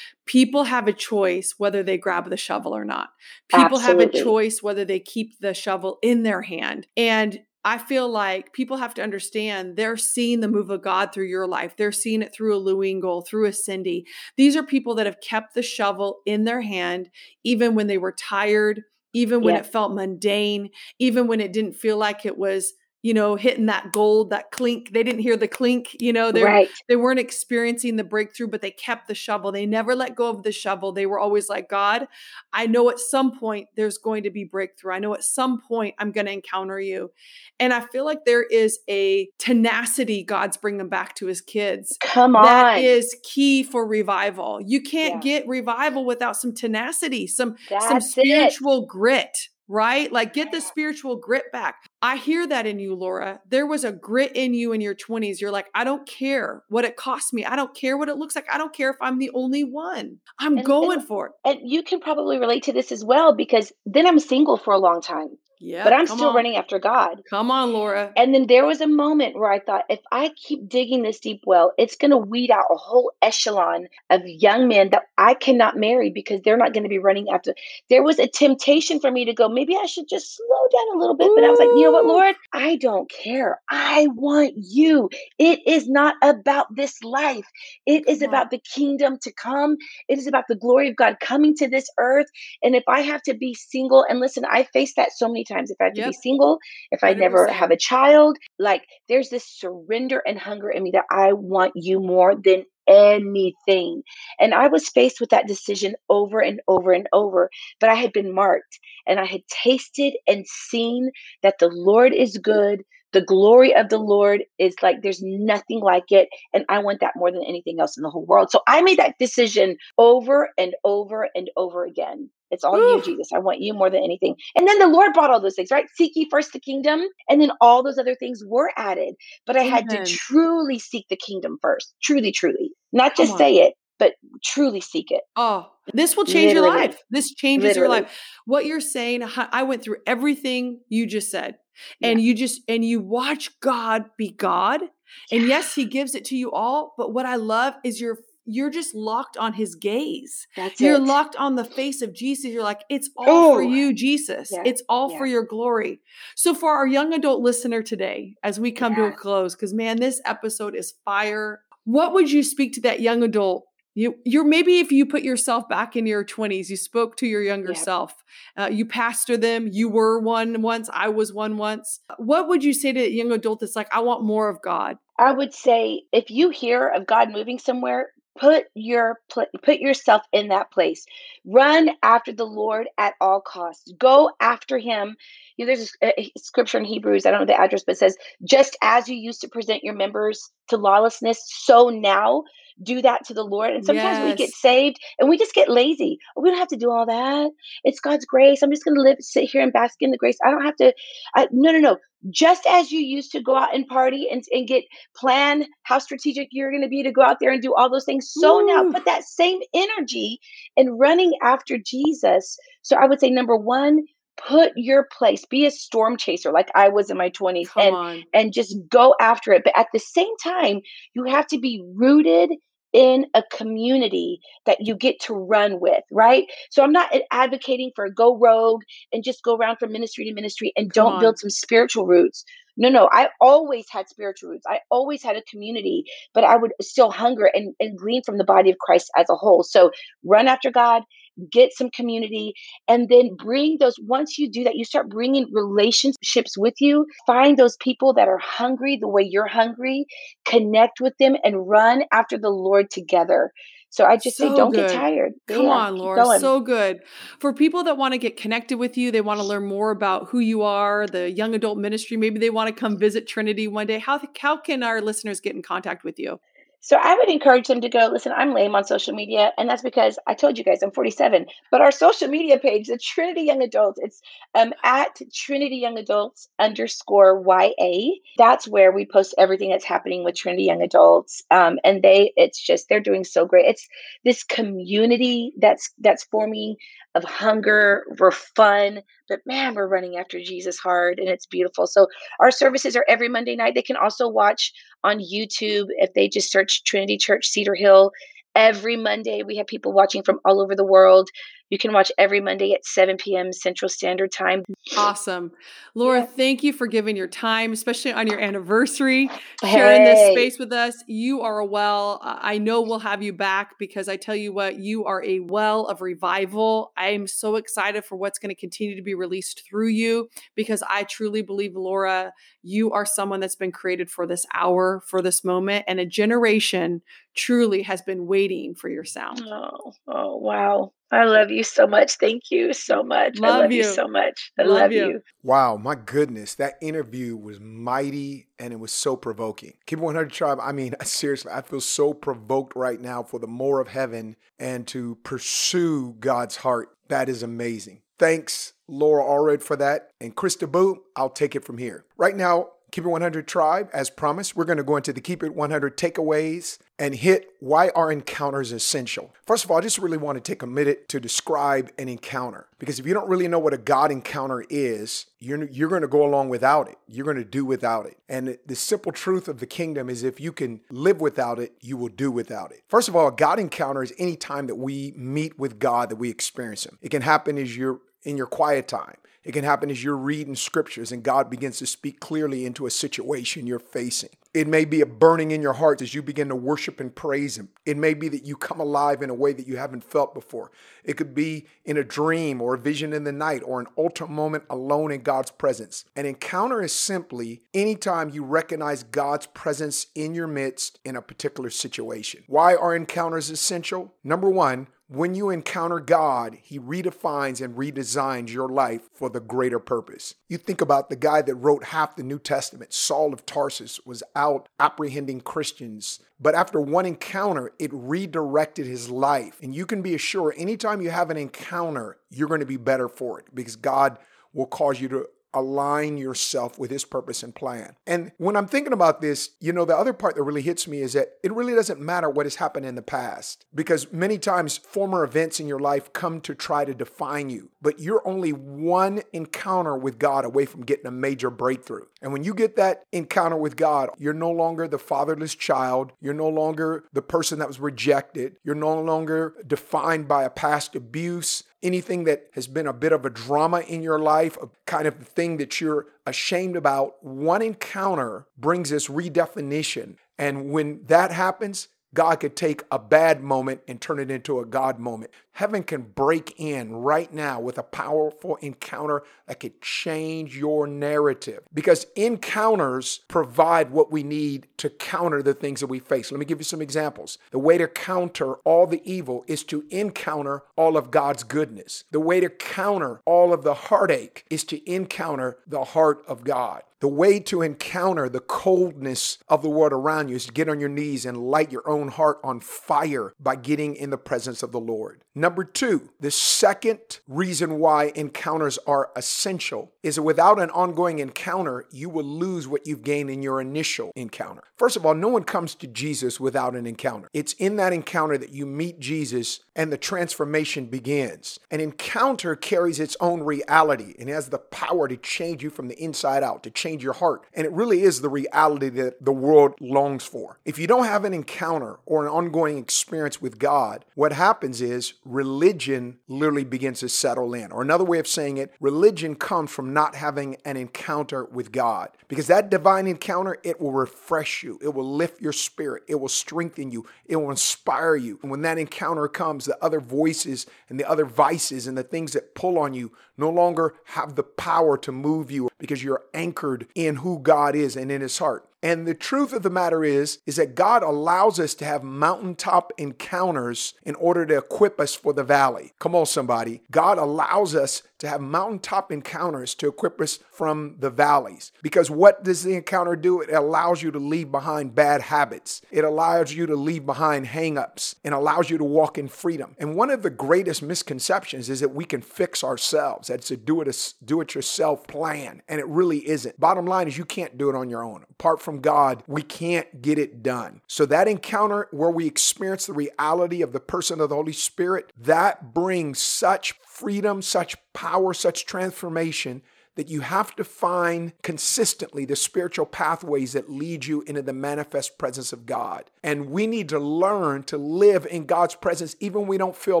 [0.26, 3.10] People have a choice whether they grab the shovel or not.
[3.54, 6.88] People have a choice whether they keep the shovel in their hand.
[6.96, 11.26] And I feel like people have to understand they're seeing the move of God through
[11.26, 11.76] your life.
[11.76, 14.04] They're seeing it through a Lou Engle, through a Cindy.
[14.36, 17.10] These are people that have kept the shovel in their hand,
[17.44, 19.56] even when they were tired, even when Yeah.
[19.56, 23.90] it felt mundane, even when it didn't feel like it was, you know, hitting that
[23.92, 24.92] gold, that clink.
[24.92, 26.68] They didn't hear the clink, you know, they Right.
[26.88, 29.50] they weren't experiencing the breakthrough, but they kept the shovel.
[29.50, 30.92] They never let go of the shovel.
[30.92, 32.06] They were always like, God,
[32.52, 34.94] I know at some point there's going to be breakthrough.
[34.94, 37.10] I know at some point I'm going to encounter you.
[37.58, 41.96] And I feel like there is a tenacity God's bringing back to his kids.
[42.00, 42.44] Come on.
[42.44, 44.60] That is key for revival.
[44.64, 45.40] You can't Yeah.
[45.40, 48.22] get revival without some tenacity, some some That's it.
[48.22, 50.12] spiritual grit, right?
[50.12, 51.76] Like get the spiritual grit back.
[52.02, 53.40] I hear that in you, Laura.
[53.48, 55.40] There was a grit in you in your 20s.
[55.40, 57.46] You're like, I don't care what it costs me.
[57.46, 58.44] I don't care what it looks like.
[58.52, 60.18] I don't care if I'm the only one.
[60.38, 61.32] I'm And- going and- for it.
[61.44, 64.78] and you can probably relate to this as well because then I'm single for a
[64.78, 65.28] long time,
[65.64, 65.84] Yeah.
[65.84, 66.34] but I'm still on.
[66.34, 67.22] running after God.
[67.30, 68.12] Come on, Laura.
[68.16, 71.42] And then there was a moment where I thought, if I keep digging this deep
[71.46, 75.76] well, it's going to weed out a whole echelon of young men that I cannot
[75.76, 77.54] marry because they're not going to be running after.
[77.88, 80.98] There was a temptation for me to go, maybe I should just slow down a
[80.98, 81.30] little bit.
[81.32, 82.06] But I was like, you know what.
[82.06, 82.34] Lord?
[82.52, 83.60] I don't care.
[83.70, 85.10] I want you.
[85.38, 87.46] It is not about this life,
[87.86, 89.76] it is about the kingdom to come.
[90.08, 92.26] It is about the glory of God coming to this earth.
[92.64, 95.51] And if I have to be single, and listen, I faced that so many times.
[95.70, 96.08] If I have to Yep.
[96.08, 96.58] be single,
[96.90, 97.56] if I never 100%.
[97.56, 102.00] have a child, like there's this surrender and hunger in me that I want you
[102.00, 104.02] more than anything.
[104.40, 108.12] And I was faced with that decision over and over and over, but I had
[108.12, 111.10] been marked and I had tasted and seen
[111.42, 112.82] that the Lord is good.
[113.12, 116.28] The glory of the Lord is like there's nothing like it.
[116.54, 118.50] And I want that more than anything else in the whole world.
[118.50, 122.30] So I made that decision over and over and over again.
[122.52, 122.96] It's all Ooh.
[122.96, 123.32] you, Jesus.
[123.34, 124.36] I want you more than anything.
[124.56, 125.86] And then the Lord brought all those things, right?
[125.96, 129.14] Seek ye first the kingdom, and then all those other things were added.
[129.46, 130.04] But I had Amen.
[130.04, 131.94] to truly seek the kingdom first.
[132.02, 132.70] Truly, truly.
[132.92, 134.12] Not just say it, but
[134.44, 135.22] truly seek it.
[135.34, 136.68] Oh, this will change Literally.
[136.68, 136.98] your life.
[137.10, 138.16] This changes your life.
[138.44, 141.56] What you're saying, I went through everything you just said.
[142.02, 144.82] And you just and you watch God be God.
[145.30, 148.70] And yes, he gives it to you all, but what I love is you're you're
[148.70, 150.46] just locked on his gaze.
[150.56, 151.02] That's You're it.
[151.02, 152.46] locked on the face of Jesus.
[152.46, 154.50] You're like, it's all for you, Jesus.
[154.52, 155.18] Yeah, It's all yeah.
[155.18, 156.00] for your glory.
[156.34, 159.98] So, for our young adult listener today, as we come to a close, because man,
[159.98, 161.60] this episode is fire.
[161.84, 163.64] What would you speak to that young adult?
[163.94, 167.42] You, you're maybe if you put yourself back in your 20s, you spoke to your
[167.42, 167.78] younger Yeah.
[167.78, 168.24] self,
[168.58, 172.00] uh, you pastor them, you were one once, I was one once.
[172.16, 174.96] What would you say to a young adult that's like, I want more of God?
[175.18, 178.08] I would say if you hear of God moving somewhere,
[178.38, 181.06] put your pl- put yourself in that place.
[181.44, 183.92] Run after the Lord at all costs.
[183.98, 185.16] Go after Him.
[185.56, 187.26] You know, there's a, a scripture in Hebrews.
[187.26, 189.94] I don't know the address, but it says, "Just as you used to present your
[189.94, 192.44] members to lawlessness, so now
[192.82, 196.18] do that to the Lord." And sometimes we get saved and we just get lazy.
[196.36, 197.50] We don't have to do all that.
[197.84, 198.62] It's God's grace.
[198.62, 200.38] I'm just going to live, sit here and bask in the grace.
[200.44, 200.94] I don't have to.
[201.34, 201.96] I, no, no, no.
[202.30, 204.84] Just as you used to go out and party and, and get
[205.16, 208.04] plan how strategic you're going to be to go out there and do all those
[208.04, 208.30] things.
[208.32, 210.38] So now put that same energy
[210.76, 212.58] in running after Jesus.
[212.82, 214.04] So I would say number one,
[214.36, 217.94] put your place, be a storm chaser like I was in my 20s Come and
[217.94, 218.22] on.
[218.34, 219.62] and just go after it.
[219.64, 220.80] But at the same time,
[221.14, 222.50] you have to be rooted
[222.92, 226.44] in a community that you get to run with, right?
[226.70, 228.82] So I'm not advocating for go rogue
[229.12, 231.20] and just go around from ministry to ministry and Come don't on.
[231.20, 232.44] build some spiritual roots.
[232.76, 234.64] No, no, I always had spiritual roots.
[234.66, 238.44] I always had a community, but I would still hunger and, and glean from the
[238.44, 239.62] body of Christ as a whole.
[239.62, 239.90] So
[240.24, 241.02] run after God,
[241.50, 242.54] get some community,
[242.88, 243.96] and then bring those.
[244.00, 247.06] Once you do that, you start bringing relationships with you.
[247.26, 250.06] Find those people that are hungry the way you're hungry,
[250.44, 253.52] connect with them, and run after the Lord together.
[253.90, 254.88] So I just say, don't good.
[254.88, 255.32] get tired.
[255.48, 256.40] Come Yeah, on, Laura.
[256.40, 257.00] So good.
[257.40, 260.28] For people that want to get connected with you, they want to learn more about
[260.30, 263.86] who you are, the young adult ministry, maybe they want to come visit Trinity one
[263.86, 263.98] day.
[263.98, 266.40] How, how can our listeners get in contact with you?
[266.84, 269.52] So I would encourage them to go, listen, I'm lame on social media.
[269.56, 271.46] And that's because I told you guys I'm 47.
[271.70, 274.20] But our social media page, the Trinity Young Adults, it's
[274.56, 278.14] um, at Trinity Young Adults underscore YA.
[278.36, 281.40] That's where we post everything that's happening with Trinity Young Adults.
[281.52, 283.66] Um, and they, it's just, they're doing so great.
[283.66, 283.86] It's
[284.24, 286.74] this community that's that's forming
[287.14, 288.04] of hunger.
[288.18, 291.86] We're fun, but man, we're running after Jesus hard and it's beautiful.
[291.86, 292.08] So
[292.40, 293.74] our services are every Monday night.
[293.74, 294.72] They can also watch
[295.04, 298.12] on YouTube if they just search Trinity Church Cedar Hill.
[298.54, 301.30] Every Monday, we have people watching from all over the world.
[301.72, 303.50] You can watch every Monday at 7 p.m.
[303.50, 304.62] Central Standard Time.
[304.94, 305.52] Awesome.
[305.94, 306.26] Laura, Yeah.
[306.26, 309.30] thank you for giving your time, especially on your anniversary,
[309.64, 311.02] sharing this space with us.
[311.06, 312.18] You are a well.
[312.22, 315.86] I know we'll have you back because I tell you what, you are a well
[315.86, 316.92] of revival.
[316.98, 321.04] I'm so excited for what's going to continue to be released through you because I
[321.04, 325.86] truly believe, Laura, you are someone that's been created for this hour, for this moment,
[325.88, 327.00] and a generation
[327.34, 329.42] truly has been waiting for your sound.
[329.46, 330.92] Oh, oh, wow.
[331.12, 332.16] I love you so much.
[332.16, 333.38] Thank you so much.
[333.38, 333.84] I Love love you you.
[333.84, 334.50] so much.
[334.58, 335.08] I Love love, you.
[335.08, 335.20] you.
[335.42, 339.74] Wow, my goodness, that interview was mighty and it was so provoking.
[339.84, 340.58] Keep it 100 tribe.
[340.62, 344.86] I mean, seriously, I feel so provoked right now for the more of heaven and
[344.88, 346.96] to pursue God's heart.
[347.08, 348.00] That is amazing.
[348.18, 350.10] Thanks, Laura Allred, for that.
[350.18, 352.06] And Christa Boo, I'll take it from here.
[352.16, 355.42] Right now, Keep It 100 Tribe, as promised, we're going to go into the Keep
[355.42, 359.34] It 100 takeaways and hit why are encounters essential.
[359.44, 362.68] First of all, I just really want to take a minute to describe an encounter
[362.78, 366.08] because if you don't really know what a God encounter is, you're, you're going to
[366.08, 366.98] go along without it.
[367.08, 368.18] You're going to do without it.
[368.28, 371.96] And the simple truth of the kingdom is if you can live without it, you
[371.96, 372.84] will do without it.
[372.86, 376.16] First of all, a God encounter is any time that we meet with God that
[376.16, 376.98] we experience Him.
[377.02, 379.16] It can happen as you're in your quiet time.
[379.42, 382.92] It can happen as you're reading scriptures and God begins to speak clearly into a
[382.92, 384.30] situation you're facing.
[384.54, 387.56] It may be a burning in your heart as you begin to worship and praise
[387.56, 387.70] Him.
[387.86, 390.70] It may be that you come alive in a way that you haven't felt before.
[391.04, 394.30] It could be in a dream or a vision in the night or an ultimate
[394.30, 396.04] moment alone in God's presence.
[396.16, 401.70] An encounter is simply anytime you recognize God's presence in your midst in a particular
[401.70, 402.44] situation.
[402.46, 404.14] Why are encounters essential?
[404.22, 409.78] Number one, when you encounter God, He redefines and redesigns your life for the greater
[409.78, 410.34] purpose.
[410.48, 414.22] You think about the guy that wrote half the New Testament, Saul of Tarsus, was
[414.34, 416.20] out apprehending Christians.
[416.40, 419.58] But after one encounter, it redirected his life.
[419.62, 423.08] And you can be assured anytime you have an encounter, you're going to be better
[423.08, 424.18] for it because God
[424.52, 427.94] will cause you to align yourself with his purpose and plan.
[428.06, 431.00] And when I'm thinking about this, you know, the other part that really hits me
[431.00, 434.78] is that it really doesn't matter what has happened in the past because many times
[434.78, 439.22] former events in your life come to try to define you, but you're only one
[439.32, 442.06] encounter with God away from getting a major breakthrough.
[442.20, 446.34] And when you get that encounter with God, you're no longer the fatherless child, you're
[446.34, 451.64] no longer the person that was rejected, you're no longer defined by a past abuse
[451.82, 455.16] anything that has been a bit of a drama in your life, a kind of
[455.16, 460.16] thing that you're ashamed about, one encounter brings this redefinition.
[460.38, 464.66] And when that happens, God could take a bad moment and turn it into a
[464.66, 465.30] God moment.
[465.52, 471.60] Heaven can break in right now with a powerful encounter that could change your narrative
[471.74, 476.32] because encounters provide what we need to counter the things that we face.
[476.32, 477.36] Let me give you some examples.
[477.50, 482.04] The way to counter all the evil is to encounter all of God's goodness.
[482.10, 486.82] The way to counter all of the heartache is to encounter the heart of God.
[487.02, 490.78] The way to encounter the coldness of the world around you is to get on
[490.78, 494.70] your knees and light your own heart on fire by getting in the presence of
[494.70, 495.24] the Lord.
[495.42, 501.84] Number two, the second reason why encounters are essential is that without an ongoing encounter,
[501.90, 504.62] you will lose what you've gained in your initial encounter.
[504.76, 507.28] First of all, no one comes to Jesus without an encounter.
[507.32, 511.58] It's in that encounter that you meet Jesus and the transformation begins.
[511.72, 516.00] An encounter carries its own reality and has the power to change you from the
[516.00, 517.46] inside out, to change your heart.
[517.54, 520.60] And it really is the reality that the world longs for.
[520.64, 525.14] If you don't have an encounter or an ongoing experience with God, what happens is
[525.32, 527.72] religion literally begins to settle in.
[527.72, 532.10] Or another way of saying it, religion comes from not having an encounter with God.
[532.28, 536.28] Because that divine encounter, it will refresh you, it will lift your spirit, it will
[536.28, 538.38] strengthen you, it will inspire you.
[538.42, 542.32] And when that encounter comes, the other voices and the other vices and the things
[542.32, 546.86] that pull on you no longer have the power to move you because you're anchored
[546.94, 548.68] in who God is and in his heart.
[548.82, 552.92] And the truth of the matter is is that God allows us to have mountaintop
[552.98, 555.92] encounters in order to equip us for the valley.
[556.00, 556.82] Come on somebody.
[556.90, 561.72] God allows us to have mountaintop encounters to equip us from the valleys.
[561.82, 563.40] Because what does the encounter do?
[563.40, 565.82] It allows you to leave behind bad habits.
[565.90, 569.74] It allows you to leave behind hangups and allows you to walk in freedom.
[569.76, 573.26] And one of the greatest misconceptions is that we can fix ourselves.
[573.26, 576.60] That's a do it do it yourself plan, and it really isn't.
[576.60, 578.24] Bottom line is you can't do it on your own.
[578.30, 580.80] Apart from God, we can't get it done.
[580.86, 585.12] So that encounter where we experience the reality of the person of the Holy Spirit,
[585.18, 589.62] that brings such freedom, such power, such transformation
[589.94, 595.18] that you have to find consistently the spiritual pathways that lead you into the manifest
[595.18, 596.10] presence of God.
[596.22, 600.00] And we need to learn to live in God's presence even when we don't feel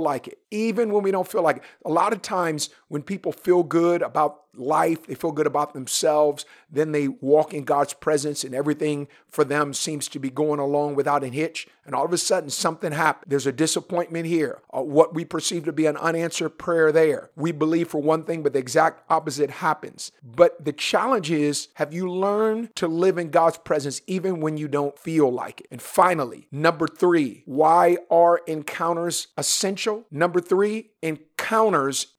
[0.00, 0.38] like it.
[0.50, 1.62] Even when we don't feel like it.
[1.84, 6.44] A lot of times when people feel good about life, they feel good about themselves,
[6.70, 10.94] then they walk in God's presence and everything for them seems to be going along
[10.94, 11.66] without a hitch.
[11.84, 13.28] And all of a sudden, something happens.
[13.28, 17.30] There's a disappointment here, uh, what we perceive to be an unanswered prayer there.
[17.34, 20.12] We believe for one thing, but the exact opposite happens.
[20.22, 24.68] But the challenge is have you learned to live in God's presence even when you
[24.68, 25.68] don't feel like it?
[25.70, 30.04] And finally, number three, why are encounters essential?
[30.10, 31.31] Number three, encounters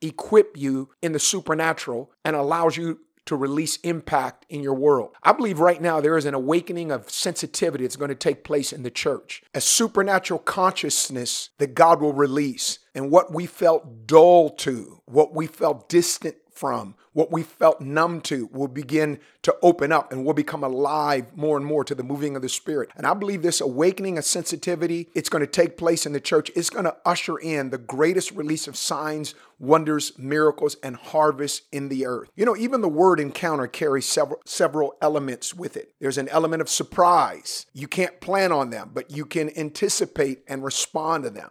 [0.02, 5.16] equip you in the supernatural and allows you to release impact in your world.
[5.24, 8.74] I believe right now there is an awakening of sensitivity that's going to take place
[8.74, 12.80] in the church, a supernatural consciousness that God will release.
[12.94, 18.22] And what we felt dull to, what we felt distant from, what we felt numb
[18.22, 22.06] to will begin to open up and we'll become alive more and more to the
[22.06, 22.90] moving of the spirit.
[22.96, 26.50] And I believe this awakening of sensitivity, it's going to take place in the church.
[26.56, 31.90] It's going to usher in the greatest release of signs, wonders, miracles, and harvest in
[31.90, 32.30] the earth.
[32.34, 35.94] You know, even the word encounter carries several several elements with it.
[36.00, 37.66] There's an element of surprise.
[37.74, 41.50] You can't plan on them, but you can anticipate and respond to them.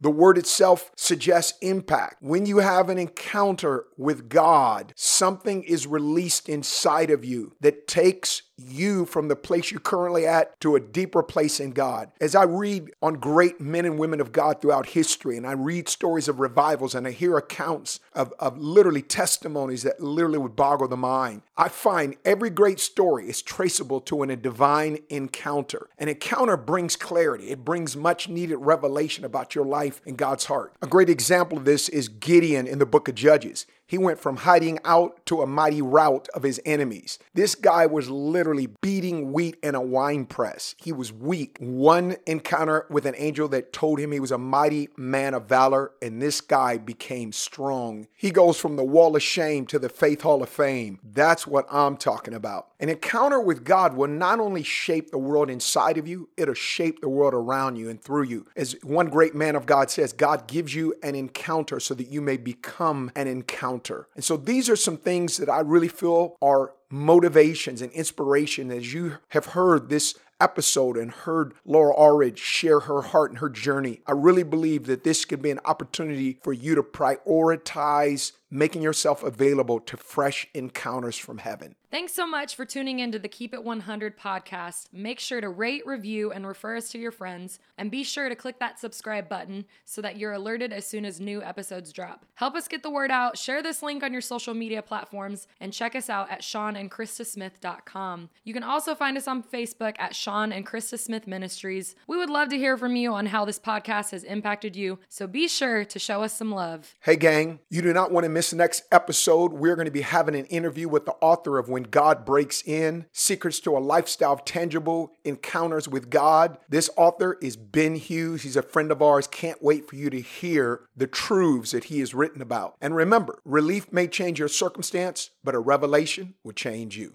[0.00, 2.16] The word itself suggests impact.
[2.20, 8.42] When you have an encounter with God, something is released inside of you that takes
[8.58, 12.10] you from the place you're currently at to a deeper place in God.
[12.20, 15.88] As I read on great men and women of God throughout history, and I read
[15.88, 20.88] stories of revivals and I hear accounts of, of literally testimonies that literally would boggle
[20.88, 25.88] the mind, I find every great story is traceable to an, a divine encounter.
[25.98, 30.74] An encounter brings clarity, it brings much needed revelation about your life and God's heart.
[30.82, 33.66] A great example of this is Gideon in the book of Judges.
[33.86, 37.18] He went from hiding out to a mighty rout of his enemies.
[37.34, 40.74] This guy was literally beating wheat in a wine press.
[40.78, 41.56] He was weak.
[41.60, 45.92] One encounter with an angel that told him he was a mighty man of valor,
[46.02, 48.08] and this guy became strong.
[48.16, 50.98] He goes from the wall of shame to the faith hall of fame.
[51.04, 52.68] That's what I'm talking about.
[52.80, 57.00] An encounter with God will not only shape the world inside of you, it'll shape
[57.00, 58.46] the world around you and through you.
[58.56, 62.20] As one great man of God says, God gives you an encounter so that you
[62.20, 63.75] may become an encounter.
[64.14, 68.92] And so these are some things that I really feel are motivations and inspiration as
[68.92, 74.00] you have heard this episode and heard Laura Allred share her heart and her journey.
[74.06, 79.22] I really believe that this could be an opportunity for you to prioritize making yourself
[79.22, 81.74] available to fresh encounters from heaven.
[81.90, 84.88] Thanks so much for tuning into the Keep It 100 podcast.
[84.92, 87.58] Make sure to rate, review, and refer us to your friends.
[87.78, 91.20] And be sure to click that subscribe button so that you're alerted as soon as
[91.20, 92.26] new episodes drop.
[92.34, 93.38] Help us get the word out.
[93.38, 98.30] Share this link on your social media platforms and check us out at SeanandChristaSmith.com.
[98.44, 101.94] You can also find us on Facebook at Sean and Christa Smith Ministries.
[102.06, 105.26] We would love to hear from you on how this podcast has impacted you, so
[105.26, 106.94] be sure to show us some love.
[107.00, 109.54] Hey, gang, you do not want to miss next episode.
[109.54, 113.06] We're going to be having an interview with the author of When God Breaks In
[113.10, 116.58] Secrets to a Lifestyle of Tangible Encounters with God.
[116.68, 118.42] This author is Ben Hughes.
[118.42, 119.26] He's a friend of ours.
[119.26, 122.74] Can't wait for you to hear the truths that he has written about.
[122.78, 127.14] And remember, relief may change your circumstance, but a revelation will change you.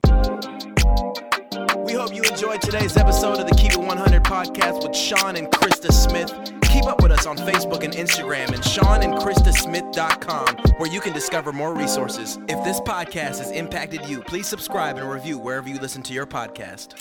[1.86, 5.50] We hope you enjoyed today's episode of the Keep It 100 podcast with Sean and
[5.52, 6.61] Christa Smith.
[6.72, 11.76] Keep up with us on Facebook and Instagram and SeanandChristaSmith.com, where you can discover more
[11.76, 12.40] resources.
[12.48, 16.26] If this podcast has impacted you, please subscribe and review wherever you listen to your
[16.26, 16.94] podcast.